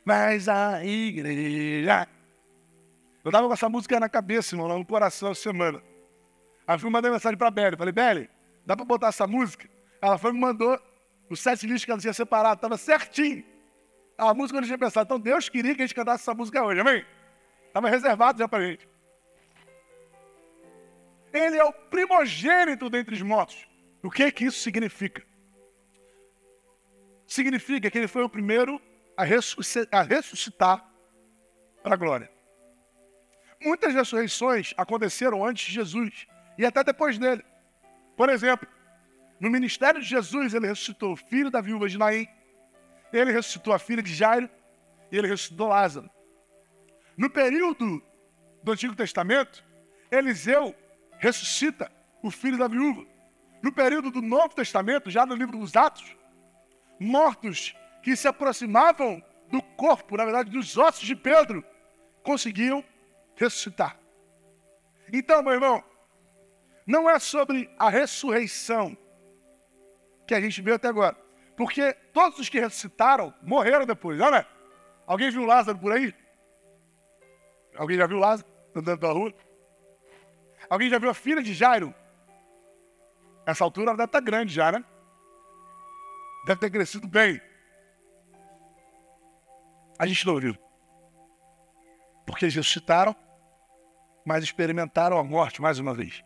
Mas 0.03 0.49
a 0.49 0.83
igreja. 0.83 2.07
Eu 3.23 3.29
estava 3.29 3.47
com 3.47 3.53
essa 3.53 3.69
música 3.69 3.99
na 3.99 4.09
cabeça, 4.09 4.55
irmão, 4.55 4.67
no 4.77 4.85
coração 4.85 5.31
essa 5.31 5.41
semana. 5.41 5.81
Aí 6.67 6.77
fui 6.77 6.89
mandar 6.89 7.11
mensagem 7.11 7.37
para 7.37 7.47
a 7.47 7.51
Beli. 7.51 7.77
Falei, 7.77 7.93
Beli, 7.93 8.29
dá 8.65 8.75
para 8.75 8.85
botar 8.85 9.07
essa 9.07 9.27
música? 9.27 9.69
Ela 10.01 10.17
foi 10.17 10.33
me 10.33 10.39
mandou 10.39 10.79
os 11.31 11.39
sete 11.39 11.65
listas 11.65 11.85
que 11.85 11.91
ela 11.91 11.99
tinha 11.99 12.13
separado, 12.13 12.55
estava 12.55 12.77
certinho. 12.77 13.43
A 14.17 14.33
música 14.33 14.57
eu 14.57 14.61
não 14.61 14.67
tinha 14.67 14.77
pensado. 14.77 15.05
Então 15.05 15.19
Deus 15.19 15.47
queria 15.47 15.73
que 15.73 15.81
a 15.81 15.85
gente 15.85 15.95
cantasse 15.95 16.23
essa 16.23 16.33
música 16.33 16.61
hoje, 16.61 16.81
amém? 16.81 17.05
Estava 17.67 17.89
reservado 17.89 18.37
já 18.37 18.47
para 18.47 18.59
a 18.59 18.67
gente. 18.67 18.87
Ele 21.31 21.57
é 21.57 21.63
o 21.63 21.71
primogênito 21.71 22.89
dentre 22.89 23.15
os 23.15 23.21
mortos. 23.21 23.65
O 24.03 24.11
que 24.11 24.29
que 24.31 24.45
isso 24.45 24.59
significa? 24.59 25.25
Significa 27.25 27.89
que 27.89 27.97
ele 27.97 28.09
foi 28.09 28.23
o 28.23 28.29
primeiro 28.29 28.81
a 29.15 29.23
ressuscitar 29.23 30.85
para 31.81 31.93
a 31.93 31.97
glória. 31.97 32.29
Muitas 33.63 33.93
ressurreições 33.93 34.73
aconteceram 34.75 35.45
antes 35.45 35.67
de 35.67 35.71
Jesus 35.71 36.27
e 36.57 36.65
até 36.65 36.83
depois 36.83 37.17
dele. 37.17 37.45
Por 38.17 38.27
exemplo, 38.29 38.67
no 39.41 39.49
ministério 39.49 39.99
de 39.99 40.08
Jesus, 40.08 40.54
ele 40.54 40.67
ressuscitou 40.67 41.13
o 41.13 41.15
filho 41.15 41.49
da 41.49 41.60
viúva 41.60 41.89
de 41.89 41.97
Naim, 41.97 42.27
ele 43.12 43.32
ressuscitou 43.32 43.73
a 43.73 43.80
filha 43.80 44.04
de 44.04 44.13
Jairo 44.13 44.47
e 45.12 45.17
ele 45.17 45.27
ressuscitou 45.27 45.67
Lázaro. 45.67 46.08
No 47.17 47.27
período 47.27 48.04
do 48.62 48.71
Antigo 48.71 48.95
Testamento, 48.95 49.65
Eliseu 50.12 50.75
ressuscita 51.17 51.91
o 52.21 52.30
filho 52.30 52.56
da 52.56 52.67
viúva. 52.67 53.04
No 53.63 53.73
período 53.73 54.12
do 54.12 54.21
Novo 54.21 54.54
Testamento, 54.54 55.10
já 55.10 55.25
no 55.25 55.34
livro 55.34 55.58
dos 55.58 55.75
Atos, 55.75 56.15
mortos 56.99 57.75
que 58.04 58.15
se 58.15 58.27
aproximavam 58.27 59.23
do 59.49 59.60
corpo, 59.75 60.17
na 60.17 60.23
verdade, 60.23 60.51
dos 60.51 60.77
ossos 60.77 61.04
de 61.04 61.15
Pedro, 61.15 61.65
conseguiam 62.21 62.86
ressuscitar. 63.36 63.97
Então, 65.12 65.41
meu 65.41 65.54
irmão, 65.54 65.84
não 66.86 67.10
é 67.10 67.17
sobre 67.17 67.73
a 67.80 67.89
ressurreição 67.89 68.95
que 70.27 70.34
a 70.34 70.41
gente 70.41 70.62
viu 70.62 70.75
até 70.75 70.88
agora. 70.88 71.15
Porque 71.55 71.93
todos 72.13 72.39
os 72.39 72.49
que 72.49 72.60
ressuscitaram 72.60 73.34
morreram 73.41 73.86
depois, 73.86 74.17
não 74.17 74.34
é? 74.34 74.45
Alguém 75.05 75.29
viu 75.29 75.45
Lázaro 75.45 75.77
por 75.77 75.91
aí? 75.91 76.13
Alguém 77.75 77.97
já 77.97 78.07
viu 78.07 78.17
Lázaro 78.17 78.49
andando 78.75 78.99
pela 78.99 79.13
rua? 79.13 79.34
Alguém 80.69 80.89
já 80.89 80.97
viu 80.97 81.10
a 81.10 81.13
filha 81.13 81.43
de 81.43 81.53
Jairo? 81.53 81.93
Essa 83.45 83.63
altura 83.63 83.89
ela 83.89 83.97
deve 83.97 84.07
estar 84.07 84.21
grande 84.21 84.53
já, 84.53 84.71
né? 84.71 84.84
Deve 86.45 86.60
ter 86.60 86.69
crescido 86.69 87.07
bem. 87.07 87.41
A 89.99 90.07
gente 90.07 90.25
não 90.25 90.39
viu. 90.39 90.55
Porque 92.25 92.45
eles 92.45 92.55
ressuscitaram, 92.55 93.15
mas 94.25 94.43
experimentaram 94.43 95.17
a 95.17 95.23
morte 95.23 95.62
mais 95.62 95.79
uma 95.79 95.93
vez. 95.93 96.23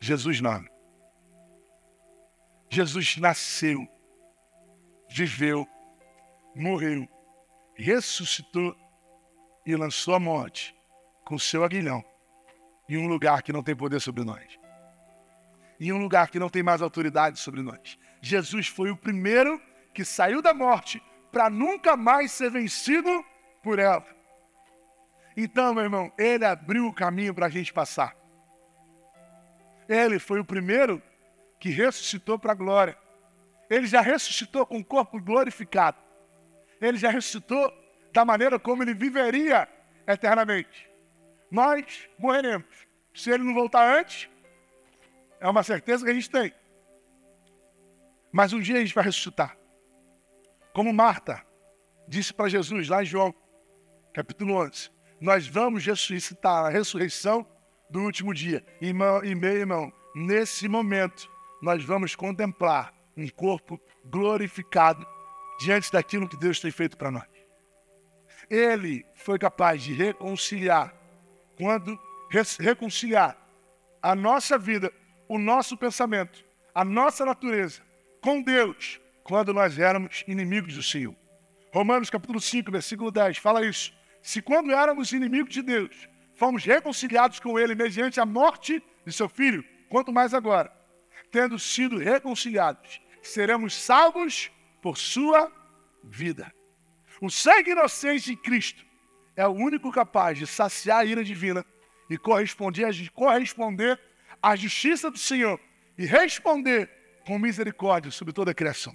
Jesus 0.00 0.40
não. 0.40 0.73
Jesus 2.74 3.18
nasceu, 3.18 3.86
viveu, 5.08 5.64
morreu, 6.56 7.08
ressuscitou 7.76 8.76
e 9.64 9.76
lançou 9.76 10.12
a 10.12 10.18
morte 10.18 10.74
com 11.24 11.38
seu 11.38 11.62
aguilhão 11.62 12.04
em 12.88 12.98
um 12.98 13.06
lugar 13.06 13.44
que 13.44 13.52
não 13.52 13.62
tem 13.62 13.76
poder 13.76 14.00
sobre 14.00 14.24
nós. 14.24 14.58
Em 15.78 15.92
um 15.92 15.98
lugar 15.98 16.28
que 16.28 16.40
não 16.40 16.48
tem 16.48 16.64
mais 16.64 16.82
autoridade 16.82 17.38
sobre 17.38 17.62
nós. 17.62 17.96
Jesus 18.20 18.66
foi 18.66 18.90
o 18.90 18.96
primeiro 18.96 19.62
que 19.94 20.04
saiu 20.04 20.42
da 20.42 20.52
morte 20.52 21.00
para 21.30 21.48
nunca 21.48 21.96
mais 21.96 22.32
ser 22.32 22.50
vencido 22.50 23.24
por 23.62 23.78
ela. 23.78 24.04
Então, 25.36 25.74
meu 25.74 25.84
irmão, 25.84 26.12
ele 26.18 26.44
abriu 26.44 26.88
o 26.88 26.92
caminho 26.92 27.32
para 27.32 27.46
a 27.46 27.50
gente 27.50 27.72
passar. 27.72 28.16
Ele 29.88 30.18
foi 30.18 30.40
o 30.40 30.44
primeiro 30.44 31.00
que 31.64 31.70
ressuscitou 31.70 32.38
para 32.38 32.52
a 32.52 32.54
glória. 32.54 32.94
Ele 33.70 33.86
já 33.86 34.02
ressuscitou 34.02 34.66
com 34.66 34.80
o 34.80 34.84
corpo 34.84 35.18
glorificado. 35.18 35.96
Ele 36.78 36.98
já 36.98 37.08
ressuscitou 37.08 37.72
da 38.12 38.22
maneira 38.22 38.58
como 38.58 38.82
ele 38.82 38.92
viveria 38.92 39.66
eternamente. 40.06 40.86
Nós 41.50 42.06
morreremos. 42.18 42.66
Se 43.14 43.30
ele 43.30 43.44
não 43.44 43.54
voltar 43.54 43.98
antes, 43.98 44.28
é 45.40 45.48
uma 45.48 45.62
certeza 45.62 46.04
que 46.04 46.10
a 46.10 46.14
gente 46.14 46.28
tem. 46.28 46.52
Mas 48.30 48.52
um 48.52 48.60
dia 48.60 48.76
a 48.76 48.80
gente 48.80 48.94
vai 48.94 49.04
ressuscitar. 49.04 49.56
Como 50.74 50.92
Marta 50.92 51.42
disse 52.06 52.34
para 52.34 52.50
Jesus 52.50 52.90
lá 52.90 53.02
em 53.02 53.06
João, 53.06 53.34
capítulo 54.12 54.52
11: 54.56 54.90
Nós 55.18 55.46
vamos 55.46 55.86
ressuscitar 55.86 56.66
a 56.66 56.68
ressurreição 56.68 57.46
do 57.88 58.02
último 58.02 58.34
dia. 58.34 58.62
Irmão 58.82 59.24
e 59.24 59.34
meu 59.34 59.56
irmão, 59.56 59.90
nesse 60.14 60.68
momento, 60.68 61.32
nós 61.64 61.82
vamos 61.82 62.14
contemplar 62.14 62.92
um 63.16 63.26
corpo 63.26 63.80
glorificado 64.04 65.06
diante 65.58 65.90
daquilo 65.90 66.28
que 66.28 66.36
Deus 66.36 66.60
tem 66.60 66.70
feito 66.70 66.94
para 66.94 67.10
nós. 67.10 67.26
Ele 68.50 69.02
foi 69.14 69.38
capaz 69.38 69.82
de 69.82 69.94
reconciliar, 69.94 70.94
quando 71.56 71.98
reconciliar 72.60 73.34
a 74.02 74.14
nossa 74.14 74.58
vida, 74.58 74.92
o 75.26 75.38
nosso 75.38 75.74
pensamento, 75.74 76.44
a 76.74 76.84
nossa 76.84 77.24
natureza 77.24 77.80
com 78.20 78.42
Deus, 78.42 79.00
quando 79.22 79.54
nós 79.54 79.78
éramos 79.78 80.22
inimigos 80.28 80.74
do 80.74 80.82
Senhor. 80.82 81.16
Romanos 81.72 82.10
capítulo 82.10 82.42
5, 82.42 82.70
versículo 82.70 83.10
10, 83.10 83.38
fala 83.38 83.64
isso. 83.64 83.90
Se 84.22 84.42
quando 84.42 84.70
éramos 84.70 85.12
inimigos 85.12 85.54
de 85.54 85.62
Deus, 85.62 86.08
fomos 86.34 86.62
reconciliados 86.62 87.40
com 87.40 87.58
Ele 87.58 87.74
mediante 87.74 88.20
a 88.20 88.26
morte 88.26 88.82
de 89.06 89.12
seu 89.12 89.30
Filho, 89.30 89.64
quanto 89.88 90.12
mais 90.12 90.34
agora, 90.34 90.70
tendo 91.30 91.58
sido 91.58 91.98
reconciliados, 91.98 93.00
seremos 93.22 93.74
salvos 93.74 94.50
por 94.82 94.96
sua 94.96 95.50
vida. 96.02 96.52
O 97.20 97.30
sangue 97.30 97.70
inocente 97.70 98.26
de 98.26 98.36
Cristo 98.36 98.84
é 99.36 99.46
o 99.46 99.52
único 99.52 99.90
capaz 99.90 100.38
de 100.38 100.46
saciar 100.46 101.00
a 101.00 101.04
ira 101.04 101.24
divina 101.24 101.64
e 102.08 102.18
corresponder, 102.18 103.10
corresponder 103.12 104.00
à 104.42 104.54
justiça 104.54 105.10
do 105.10 105.18
Senhor 105.18 105.58
e 105.96 106.04
responder 106.04 106.90
com 107.26 107.38
misericórdia 107.38 108.10
sobre 108.10 108.32
toda 108.32 108.50
a 108.50 108.54
criação. 108.54 108.94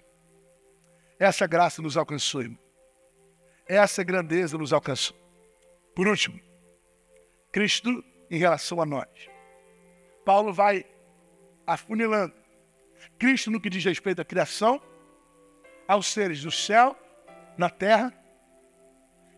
Essa 1.19 1.47
graça 1.47 1.81
nos 1.81 1.97
alcançou, 1.97 2.41
irmão. 2.41 2.59
Essa 3.67 4.03
grandeza 4.03 4.57
nos 4.57 4.71
alcançou. 4.71 5.17
Por 5.95 6.07
último, 6.07 6.39
Cristo 7.51 8.03
em 8.29 8.37
relação 8.37 8.81
a 8.81 8.85
nós. 8.85 9.09
Paulo 10.23 10.53
vai 10.53 10.85
afunilando. 11.73 12.33
Cristo 13.17 13.51
no 13.51 13.61
que 13.61 13.69
diz 13.69 13.83
respeito 13.85 14.21
à 14.21 14.25
criação, 14.25 14.81
aos 15.87 16.07
seres 16.07 16.43
do 16.43 16.51
céu, 16.51 16.97
na 17.57 17.69
terra. 17.69 18.13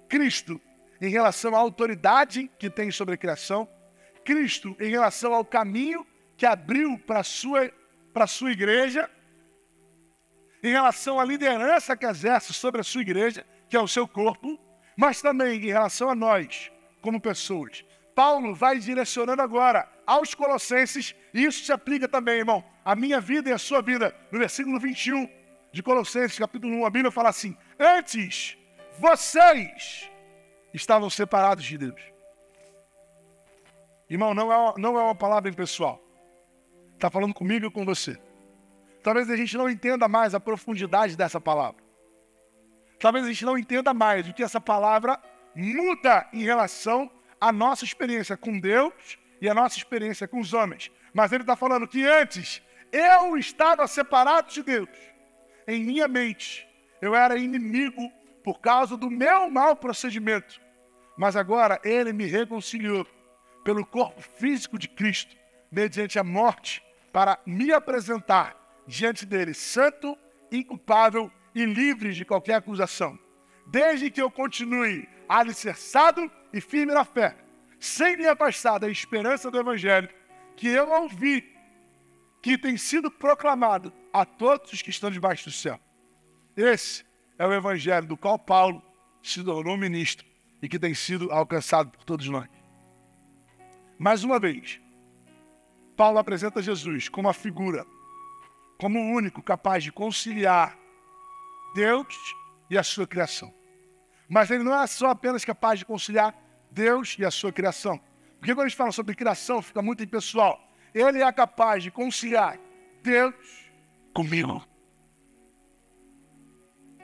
Cristo 0.07 0.59
em 0.99 1.09
relação 1.09 1.55
à 1.55 1.59
autoridade 1.59 2.49
que 2.57 2.69
tem 2.69 2.91
sobre 2.91 3.15
a 3.15 3.17
criação. 3.17 3.67
Cristo 4.23 4.75
em 4.79 4.89
relação 4.89 5.33
ao 5.33 5.43
caminho 5.43 6.05
que 6.37 6.45
abriu 6.45 6.97
para 6.99 7.19
a 7.19 7.23
sua, 7.23 7.71
sua 8.27 8.51
igreja. 8.51 9.09
Em 10.63 10.71
relação 10.71 11.19
à 11.19 11.25
liderança 11.25 11.97
que 11.97 12.05
exerce 12.05 12.53
sobre 12.53 12.81
a 12.81 12.83
sua 12.83 13.01
igreja, 13.01 13.45
que 13.67 13.75
é 13.75 13.79
o 13.79 13.87
seu 13.87 14.07
corpo, 14.07 14.59
mas 14.95 15.21
também 15.21 15.59
em 15.59 15.67
relação 15.67 16.09
a 16.09 16.15
nós, 16.15 16.71
como 17.01 17.19
pessoas. 17.19 17.83
Paulo 18.15 18.53
vai 18.53 18.77
direcionando 18.79 19.41
agora 19.41 19.89
aos 20.05 20.33
Colossenses, 20.33 21.15
e 21.33 21.45
isso 21.45 21.63
se 21.63 21.71
aplica 21.71 22.07
também, 22.07 22.39
irmão, 22.39 22.63
à 22.83 22.95
minha 22.95 23.21
vida 23.21 23.49
e 23.49 23.53
à 23.53 23.57
sua 23.57 23.81
vida. 23.81 24.15
No 24.31 24.39
versículo 24.39 24.79
21 24.79 25.29
de 25.71 25.81
Colossenses, 25.81 26.37
capítulo 26.37 26.73
1, 26.81 26.85
a 26.85 26.89
Bíblia 26.89 27.11
fala 27.11 27.29
assim: 27.29 27.55
Antes, 27.79 28.57
vocês 28.99 30.09
estavam 30.73 31.09
separados 31.09 31.63
de 31.63 31.77
Deus. 31.77 32.01
Irmão, 34.09 34.33
não 34.33 34.51
é 34.51 34.57
uma, 34.57 34.73
não 34.77 34.99
é 34.99 35.03
uma 35.03 35.15
palavra 35.15 35.49
impessoal. 35.49 36.01
Está 36.93 37.09
falando 37.09 37.33
comigo 37.33 37.65
e 37.65 37.71
com 37.71 37.85
você. 37.85 38.19
Talvez 39.01 39.29
a 39.29 39.35
gente 39.35 39.57
não 39.57 39.69
entenda 39.69 40.07
mais 40.07 40.35
a 40.35 40.39
profundidade 40.39 41.15
dessa 41.15 41.39
palavra. 41.39 41.81
Talvez 42.99 43.25
a 43.25 43.29
gente 43.29 43.45
não 43.45 43.57
entenda 43.57 43.93
mais 43.93 44.27
o 44.27 44.33
que 44.33 44.43
essa 44.43 44.61
palavra 44.61 45.19
muda 45.55 46.27
em 46.31 46.43
relação 46.43 47.09
à 47.41 47.51
nossa 47.51 47.83
experiência 47.83 48.37
com 48.37 48.59
Deus 48.59 49.17
e 49.41 49.49
a 49.49 49.53
nossa 49.55 49.75
experiência 49.75 50.27
com 50.27 50.39
os 50.39 50.53
homens. 50.53 50.91
Mas 51.11 51.31
ele 51.31 51.41
está 51.41 51.55
falando 51.55 51.87
que 51.87 52.05
antes 52.05 52.61
eu 52.91 53.35
estava 53.35 53.87
separado 53.87 54.51
de 54.51 54.61
Deus. 54.61 54.89
Em 55.67 55.83
minha 55.83 56.07
mente, 56.07 56.67
eu 57.01 57.15
era 57.15 57.37
inimigo 57.37 58.11
por 58.43 58.59
causa 58.59 58.95
do 58.95 59.09
meu 59.09 59.49
mau 59.49 59.75
procedimento. 59.75 60.61
Mas 61.17 61.35
agora 61.35 61.81
ele 61.83 62.13
me 62.13 62.25
reconciliou 62.25 63.07
pelo 63.63 63.85
corpo 63.85 64.21
físico 64.21 64.77
de 64.77 64.87
Cristo, 64.87 65.35
mediante 65.71 66.19
a 66.19 66.23
morte, 66.23 66.83
para 67.11 67.39
me 67.45 67.71
apresentar 67.71 68.55
diante 68.87 69.25
dele 69.25 69.53
santo, 69.53 70.17
inculpável 70.51 71.31
e 71.53 71.65
livre 71.65 72.13
de 72.13 72.25
qualquer 72.25 72.55
acusação. 72.55 73.17
Desde 73.67 74.09
que 74.09 74.21
eu 74.21 74.31
continue 74.31 75.07
alicerçado 75.29 76.29
e 76.53 76.59
firme 76.61 76.93
na 76.93 77.05
fé, 77.05 77.35
sem 77.79 78.17
me 78.17 78.27
afastar 78.27 78.79
da 78.79 78.89
esperança 78.89 79.49
do 79.49 79.59
Evangelho, 79.59 80.09
que 80.55 80.67
eu 80.67 80.89
ouvi, 80.89 81.43
que 82.41 82.57
tem 82.57 82.77
sido 82.77 83.09
proclamado 83.09 83.93
a 84.13 84.25
todos 84.25 84.73
os 84.73 84.81
que 84.81 84.89
estão 84.89 85.09
debaixo 85.09 85.45
do 85.45 85.51
céu. 85.51 85.79
Esse 86.55 87.05
é 87.37 87.45
o 87.45 87.53
Evangelho 87.53 88.07
do 88.07 88.17
qual 88.17 88.37
Paulo 88.37 88.83
se 89.23 89.43
tornou 89.43 89.77
ministro 89.77 90.25
e 90.61 90.69
que 90.69 90.79
tem 90.79 90.93
sido 90.93 91.31
alcançado 91.31 91.89
por 91.89 92.03
todos 92.03 92.27
nós. 92.27 92.47
Mais 93.97 94.23
uma 94.23 94.39
vez, 94.39 94.81
Paulo 95.95 96.17
apresenta 96.17 96.61
Jesus 96.61 97.07
como 97.09 97.29
a 97.29 97.33
figura, 97.33 97.85
como 98.79 98.99
o 98.99 99.15
único 99.15 99.41
capaz 99.41 99.83
de 99.83 99.91
conciliar 99.91 100.77
Deus 101.75 102.15
e 102.69 102.77
a 102.77 102.83
sua 102.83 103.07
criação. 103.07 103.53
Mas 104.27 104.49
ele 104.49 104.63
não 104.63 104.79
é 104.79 104.87
só 104.87 105.09
apenas 105.09 105.45
capaz 105.45 105.79
de 105.79 105.85
conciliar 105.85 106.33
Deus 106.71 107.15
e 107.19 107.25
a 107.25 107.31
sua 107.31 107.51
criação. 107.51 107.99
Porque 108.39 108.53
quando 108.55 108.65
a 108.65 108.69
gente 108.69 108.77
fala 108.77 108.91
sobre 108.91 109.13
criação, 109.13 109.61
fica 109.61 109.81
muito 109.81 110.03
impessoal. 110.03 110.59
Ele 110.93 111.21
é 111.21 111.31
capaz 111.31 111.83
de 111.83 111.91
conciliar 111.91 112.57
Deus 113.03 113.35
comigo. 114.13 114.65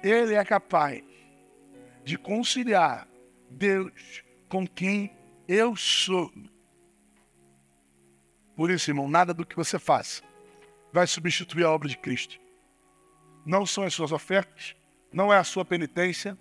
Ele 0.01 0.33
é 0.33 0.43
capaz 0.43 1.03
de 2.03 2.17
conciliar 2.17 3.07
Deus 3.49 4.23
com 4.47 4.65
quem 4.67 5.15
eu 5.47 5.75
sou. 5.75 6.31
Por 8.55 8.71
isso, 8.71 8.89
irmão, 8.89 9.07
nada 9.07 9.33
do 9.33 9.45
que 9.45 9.55
você 9.55 9.77
faça 9.77 10.23
vai 10.91 11.05
substituir 11.05 11.63
a 11.63 11.71
obra 11.71 11.87
de 11.87 11.97
Cristo. 11.97 12.39
Não 13.45 13.65
são 13.65 13.83
as 13.83 13.93
suas 13.93 14.11
ofertas, 14.11 14.75
não 15.11 15.31
é 15.31 15.37
a 15.37 15.43
sua 15.43 15.63
penitência, 15.63 16.37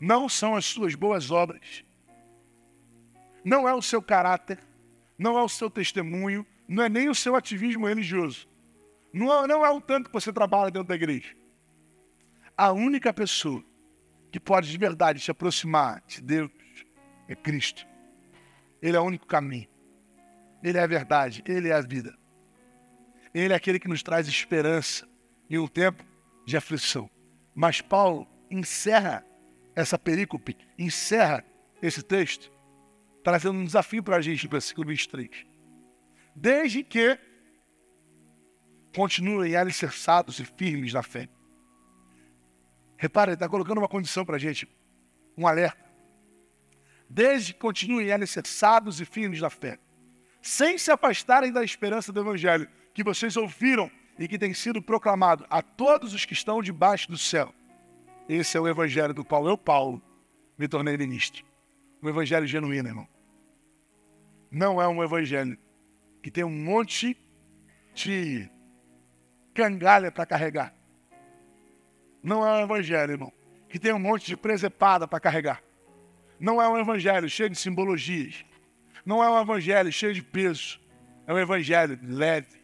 não 0.00 0.28
são 0.28 0.54
as 0.54 0.64
suas 0.64 0.94
boas 0.94 1.30
obras, 1.30 1.84
não 3.44 3.68
é 3.68 3.74
o 3.74 3.82
seu 3.82 4.02
caráter, 4.02 4.58
não 5.18 5.38
é 5.38 5.42
o 5.42 5.48
seu 5.48 5.70
testemunho, 5.70 6.46
não 6.68 6.84
é 6.84 6.88
nem 6.88 7.08
o 7.08 7.14
seu 7.14 7.34
ativismo 7.34 7.86
religioso. 7.86 8.48
Não, 9.12 9.46
não 9.46 9.64
é 9.64 9.70
o 9.70 9.80
tanto 9.80 10.08
que 10.08 10.12
você 10.12 10.32
trabalha 10.32 10.70
dentro 10.70 10.88
da 10.88 10.94
igreja. 10.94 11.34
A 12.56 12.72
única 12.72 13.12
pessoa 13.12 13.64
que 14.30 14.38
pode 14.38 14.70
de 14.70 14.76
verdade 14.76 15.20
te 15.20 15.30
aproximar 15.30 16.02
de 16.06 16.20
Deus 16.20 16.50
é 17.26 17.34
Cristo. 17.34 17.86
Ele 18.82 18.96
é 18.96 19.00
o 19.00 19.04
único 19.04 19.26
caminho. 19.26 19.68
Ele 20.62 20.76
é 20.76 20.82
a 20.82 20.86
verdade, 20.86 21.42
ele 21.46 21.68
é 21.68 21.72
a 21.72 21.80
vida. 21.80 22.16
Ele 23.32 23.52
é 23.52 23.56
aquele 23.56 23.78
que 23.78 23.88
nos 23.88 24.02
traz 24.02 24.28
esperança 24.28 25.08
em 25.48 25.58
um 25.58 25.66
tempo 25.66 26.04
de 26.44 26.56
aflição. 26.56 27.08
Mas 27.54 27.80
Paulo 27.80 28.26
encerra 28.50 29.24
essa 29.78 29.96
perícope, 29.96 30.56
encerra 30.76 31.44
esse 31.80 32.02
texto, 32.02 32.50
trazendo 33.22 33.60
um 33.60 33.64
desafio 33.64 34.02
para 34.02 34.16
a 34.16 34.20
gente 34.20 34.44
no 34.44 34.50
versículo 34.50 34.88
23. 34.88 35.46
Desde 36.34 36.82
que 36.82 37.16
continuem 38.92 39.54
alicerçados 39.54 40.40
e 40.40 40.44
firmes 40.44 40.92
na 40.92 41.04
fé. 41.04 41.28
Repara, 42.96 43.30
ele 43.30 43.36
está 43.36 43.48
colocando 43.48 43.78
uma 43.78 43.86
condição 43.86 44.24
para 44.24 44.34
a 44.34 44.38
gente, 44.38 44.68
um 45.36 45.46
alerta. 45.46 45.78
Desde 47.08 47.54
que 47.54 47.60
continuem 47.60 48.10
alicerçados 48.10 49.00
e 49.00 49.04
firmes 49.04 49.40
na 49.40 49.48
fé, 49.48 49.78
sem 50.42 50.76
se 50.76 50.90
afastarem 50.90 51.52
da 51.52 51.62
esperança 51.62 52.12
do 52.12 52.18
Evangelho 52.18 52.68
que 52.92 53.04
vocês 53.04 53.36
ouviram 53.36 53.88
e 54.18 54.26
que 54.26 54.40
tem 54.40 54.52
sido 54.52 54.82
proclamado 54.82 55.46
a 55.48 55.62
todos 55.62 56.12
os 56.14 56.24
que 56.24 56.32
estão 56.32 56.60
debaixo 56.60 57.08
do 57.08 57.16
céu. 57.16 57.54
Esse 58.28 58.56
é 58.56 58.60
o 58.60 58.68
Evangelho 58.68 59.14
do 59.14 59.24
qual 59.24 59.46
eu, 59.46 59.56
Paulo, 59.56 60.02
me 60.56 60.68
tornei 60.68 60.96
ministro. 60.96 61.44
Um 62.02 62.08
Evangelho 62.08 62.46
genuíno, 62.46 62.88
irmão. 62.88 63.08
Não 64.50 64.80
é 64.80 64.86
um 64.86 65.02
Evangelho 65.02 65.58
que 66.22 66.30
tem 66.30 66.44
um 66.44 66.50
monte 66.50 67.16
de 67.94 68.50
cangalha 69.54 70.12
para 70.12 70.26
carregar. 70.26 70.74
Não 72.22 72.46
é 72.46 72.60
um 72.60 72.64
evangelho, 72.64 73.12
irmão, 73.12 73.32
que 73.68 73.78
tem 73.78 73.92
um 73.92 73.98
monte 73.98 74.26
de 74.26 74.36
presepada 74.36 75.08
para 75.08 75.20
carregar. 75.20 75.62
Não 76.38 76.60
é 76.60 76.68
um 76.68 76.78
evangelho 76.78 77.28
cheio 77.28 77.50
de 77.50 77.56
simbologias. 77.56 78.44
Não 79.04 79.22
é 79.22 79.30
um 79.30 79.40
evangelho 79.40 79.90
cheio 79.90 80.14
de 80.14 80.22
peso. 80.22 80.80
É 81.26 81.32
um 81.32 81.38
evangelho 81.38 81.98
leve. 82.02 82.60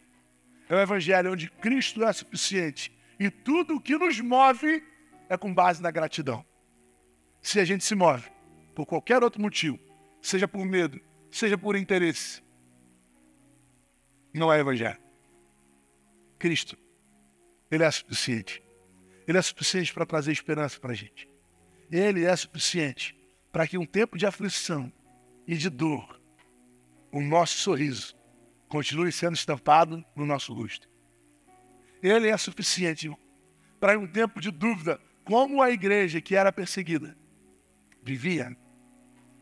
É 0.69 0.75
um 0.75 0.79
evangelho 0.79 1.31
onde 1.33 1.49
Cristo 1.49 2.03
é 2.03 2.13
suficiente. 2.13 2.91
E 3.19 3.29
tudo 3.29 3.75
o 3.75 3.81
que 3.81 3.97
nos 3.97 4.19
move 4.19 4.83
é 5.29 5.37
com 5.37 5.53
base 5.53 5.81
na 5.81 5.91
gratidão. 5.91 6.45
Se 7.41 7.59
a 7.59 7.65
gente 7.65 7.83
se 7.83 7.95
move 7.95 8.29
por 8.73 8.85
qualquer 8.85 9.23
outro 9.23 9.41
motivo, 9.41 9.79
seja 10.21 10.47
por 10.47 10.65
medo, 10.65 10.99
seja 11.31 11.57
por 11.57 11.75
interesse, 11.75 12.43
não 14.33 14.51
é 14.51 14.59
evangelho. 14.59 14.99
Cristo 16.37 16.77
ele 17.69 17.83
é 17.83 17.91
suficiente. 17.91 18.63
Ele 19.27 19.37
é 19.37 19.41
suficiente 19.41 19.93
para 19.93 20.05
trazer 20.05 20.31
esperança 20.31 20.79
para 20.79 20.91
a 20.91 20.95
gente. 20.95 21.27
Ele 21.91 22.25
é 22.25 22.35
suficiente 22.35 23.15
para 23.51 23.67
que 23.67 23.77
um 23.77 23.85
tempo 23.85 24.17
de 24.17 24.25
aflição 24.25 24.91
e 25.47 25.55
de 25.55 25.69
dor, 25.69 26.19
o 27.11 27.21
nosso 27.21 27.57
sorriso 27.57 28.15
continue 28.67 29.11
sendo 29.11 29.35
estampado 29.35 30.03
no 30.15 30.25
nosso 30.25 30.53
rosto. 30.53 30.89
Ele 32.01 32.27
é 32.27 32.37
suficiente 32.37 33.11
para 33.79 33.97
um 33.97 34.07
tempo 34.07 34.39
de 34.39 34.51
dúvida, 34.51 34.99
como 35.25 35.61
a 35.61 35.69
igreja 35.69 36.21
que 36.21 36.35
era 36.35 36.51
perseguida 36.51 37.17
vivia, 38.01 38.55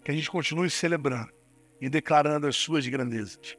que 0.03 0.09
a 0.09 0.13
gente 0.13 0.31
continue 0.31 0.69
celebrando 0.69 1.31
e 1.79 1.89
declarando 1.89 2.47
as 2.47 2.55
suas 2.55 2.88
grandezas. 2.88 3.57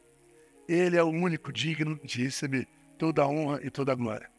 Ele 0.67 0.97
é 0.97 1.03
o 1.03 1.09
único 1.09 1.53
digno 1.53 2.01
de 2.03 2.25
receber 2.25 2.67
toda 2.99 3.23
a 3.23 3.29
honra 3.29 3.61
e 3.63 3.71
toda 3.71 3.93
a 3.93 3.95
glória 3.95 4.35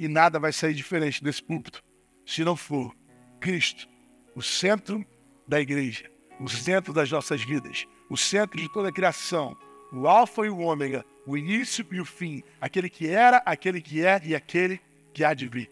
e 0.00 0.08
nada 0.08 0.40
vai 0.40 0.50
sair 0.50 0.72
diferente 0.72 1.22
desse 1.22 1.42
púlpito 1.42 1.84
se 2.24 2.42
não 2.42 2.56
for 2.56 2.96
Cristo, 3.38 3.86
o 4.34 4.40
centro 4.40 5.04
da 5.46 5.60
igreja, 5.60 6.10
o 6.40 6.48
centro 6.48 6.92
das 6.94 7.10
nossas 7.10 7.42
vidas, 7.42 7.86
o 8.08 8.16
centro 8.16 8.58
de 8.58 8.72
toda 8.72 8.88
a 8.88 8.92
criação, 8.92 9.54
o 9.92 10.08
Alfa 10.08 10.46
e 10.46 10.48
o 10.48 10.58
Ômega, 10.58 11.04
o 11.26 11.36
início 11.36 11.84
e 11.92 12.00
o 12.00 12.04
fim, 12.06 12.42
aquele 12.58 12.88
que 12.88 13.08
era, 13.08 13.42
aquele 13.44 13.82
que 13.82 14.02
é 14.02 14.18
e 14.24 14.34
aquele 14.34 14.80
que 15.12 15.22
há 15.22 15.34
de 15.34 15.48
vir. 15.48 15.70